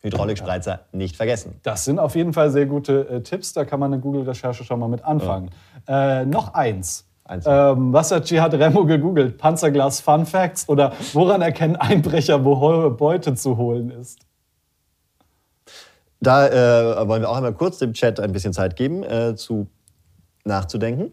[0.03, 1.59] Hydraulikspreizer nicht vergessen.
[1.65, 3.53] Das sind auf jeden Fall sehr gute äh, Tipps.
[3.55, 5.51] Da kann man eine Google-Recherche schon mal mit anfangen.
[5.89, 7.07] Äh, noch eins.
[7.25, 7.45] Eins.
[7.49, 9.37] Ähm, was hat Jihad Remo gegoogelt?
[9.37, 14.21] Panzerglas Fun Facts oder woran erkennen Einbrecher, wo hohe Beute zu holen ist?
[16.21, 19.69] Da äh, wollen wir auch einmal kurz dem Chat ein bisschen Zeit geben, äh, zu
[20.45, 21.13] nachzudenken.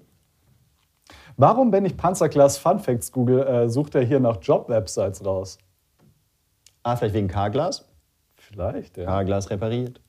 [1.35, 5.57] Warum, wenn ich Panzerglas Fun Facts google, äh, sucht er hier nach Job-Websites raus?
[6.83, 7.85] Ah, vielleicht wegen K-Glas?
[8.35, 9.05] Vielleicht, ja.
[9.05, 9.99] K-Glas repariert.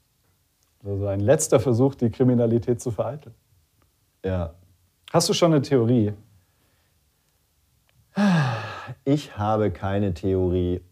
[0.84, 3.34] Also ein letzter Versuch, die Kriminalität zu vereiteln.
[4.24, 4.54] Ja.
[5.12, 6.12] Hast du schon eine Theorie?
[9.04, 10.82] Ich habe keine Theorie.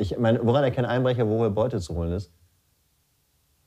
[0.00, 2.32] Ich meine, woran erkennen Einbrecher, wo hohe Beute zu holen ist?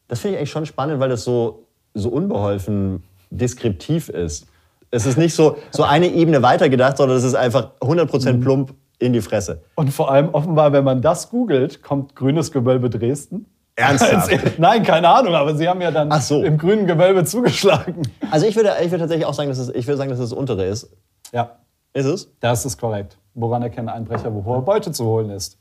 [0.08, 4.48] Das finde ich eigentlich schon spannend, weil das so, so unbeholfen deskriptiv ist.
[4.90, 9.14] Es ist nicht so, so eine Ebene weitergedacht, sondern es ist einfach 100% plump in
[9.14, 9.62] die Fresse.
[9.76, 13.46] Und vor allem offenbar, wenn man das googelt, kommt grünes Gewölbe Dresden.
[13.76, 14.32] Ernsthaft?
[14.60, 16.44] Nein, keine Ahnung, aber sie haben ja dann so.
[16.44, 18.02] im grünen Gewölbe zugeschlagen.
[18.32, 20.30] Also ich würde, ich würde tatsächlich auch sagen, dass es, ich würde sagen, dass es
[20.30, 20.92] das untere ist.
[21.32, 21.58] Ja,
[21.94, 22.32] Ist es?
[22.40, 23.18] das ist korrekt.
[23.36, 25.58] Woran erkennen Einbrecher, wo hohe Beute zu holen ist?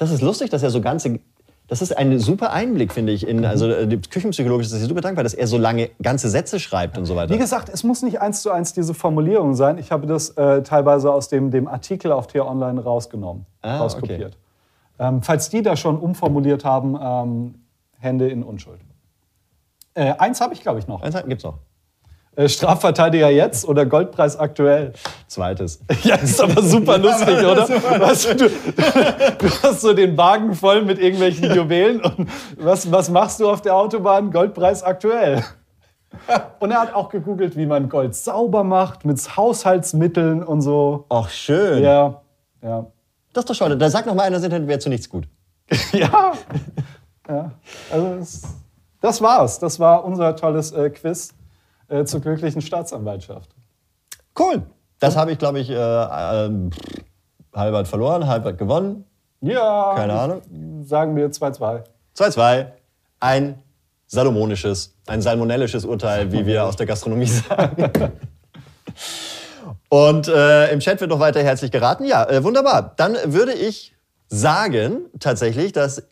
[0.00, 1.20] Das ist lustig, dass er so ganze.
[1.68, 3.28] Das ist ein super Einblick, finde ich.
[3.28, 6.96] In, also äh, die küchenpsychologisch ist super dankbar, dass er so lange ganze Sätze schreibt
[6.96, 7.34] und so weiter.
[7.34, 9.76] Wie gesagt, es muss nicht eins zu eins diese Formulierung sein.
[9.76, 14.38] Ich habe das äh, teilweise aus dem, dem Artikel auf Tier Online rausgenommen, Ah, rauskopiert.
[14.98, 17.54] Ähm, falls die das schon umformuliert haben, ähm,
[17.98, 18.80] Hände in Unschuld.
[19.92, 21.02] Äh, eins habe ich, glaube ich, noch.
[21.02, 21.58] Eins gibt's noch.
[22.36, 24.92] Äh, Strafverteidiger jetzt oder Goldpreis aktuell?
[25.26, 25.80] Zweites.
[26.04, 27.68] Ja, ist aber super lustig, oder?
[28.00, 28.48] Was, du,
[29.38, 33.62] du hast so den Wagen voll mit irgendwelchen Juwelen und was, was machst du auf
[33.62, 34.30] der Autobahn?
[34.30, 35.44] Goldpreis aktuell.
[36.58, 41.04] Und er hat auch gegoogelt, wie man Gold sauber macht, mit Haushaltsmitteln und so.
[41.08, 41.84] Ach, schön.
[41.84, 42.20] Ja,
[42.62, 42.86] ja.
[43.32, 43.76] Das ist doch schade.
[43.76, 45.28] Da sagt noch mal einer, sind wäre zu nichts gut.
[45.92, 46.32] ja.
[47.28, 47.52] ja.
[47.92, 48.42] Also das,
[49.00, 49.60] das war's.
[49.60, 51.32] Das war unser tolles äh, Quiz
[51.90, 53.50] äh, zur glücklichen Staatsanwaltschaft.
[54.38, 54.62] Cool.
[54.98, 56.70] Das habe ich, glaube ich, äh, äh,
[57.54, 59.04] halbert verloren, halbert gewonnen.
[59.40, 59.94] Ja.
[59.96, 60.42] Keine Ahnung.
[60.84, 61.84] Sagen wir 2-2.
[62.16, 62.66] 2-2.
[63.18, 63.62] Ein
[64.06, 67.90] salomonisches, ein salmonellisches Urteil, wie wir aus der Gastronomie sagen.
[69.88, 72.04] Und äh, im Chat wird noch weiter herzlich geraten.
[72.04, 72.94] Ja, äh, wunderbar.
[72.96, 73.94] Dann würde ich
[74.28, 76.02] sagen tatsächlich, dass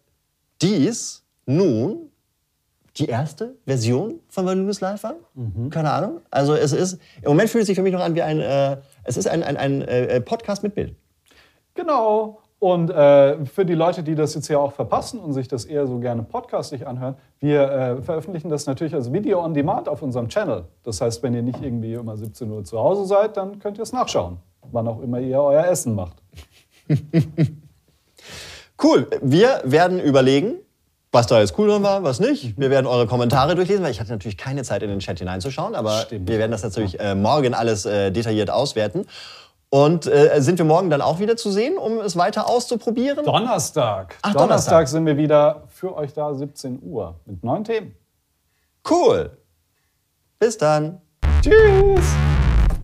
[0.60, 2.07] dies nun
[2.98, 5.14] die erste Version von Voluminous Live war.
[5.34, 5.70] Mhm.
[5.70, 6.20] Keine Ahnung.
[6.30, 8.78] Also es ist, im Moment fühlt es sich für mich noch an wie ein, äh,
[9.04, 10.94] es ist ein, ein, ein äh, Podcast mit Bild.
[11.74, 12.40] Genau.
[12.60, 15.86] Und äh, für die Leute, die das jetzt ja auch verpassen und sich das eher
[15.86, 20.28] so gerne podcastig anhören, wir äh, veröffentlichen das natürlich als Video on Demand auf unserem
[20.28, 20.64] Channel.
[20.82, 23.82] Das heißt, wenn ihr nicht irgendwie immer 17 Uhr zu Hause seid, dann könnt ihr
[23.82, 24.38] es nachschauen,
[24.72, 26.16] wann auch immer ihr euer Essen macht.
[28.82, 29.06] cool.
[29.22, 30.56] Wir werden überlegen,
[31.12, 32.58] was da jetzt cool drin war, was nicht.
[32.58, 35.74] Wir werden eure Kommentare durchlesen, weil ich hatte natürlich keine Zeit, in den Chat hineinzuschauen,
[35.74, 36.28] aber Stimmt.
[36.28, 39.06] wir werden das natürlich äh, morgen alles äh, detailliert auswerten.
[39.70, 43.24] Und äh, sind wir morgen dann auch wieder zu sehen, um es weiter auszuprobieren?
[43.24, 44.16] Donnerstag.
[44.22, 44.48] Ach, Donnerstag.
[44.48, 47.94] Donnerstag sind wir wieder für euch da, 17 Uhr, mit neuen Themen.
[48.88, 49.36] Cool.
[50.38, 51.00] Bis dann.
[51.42, 52.27] Tschüss.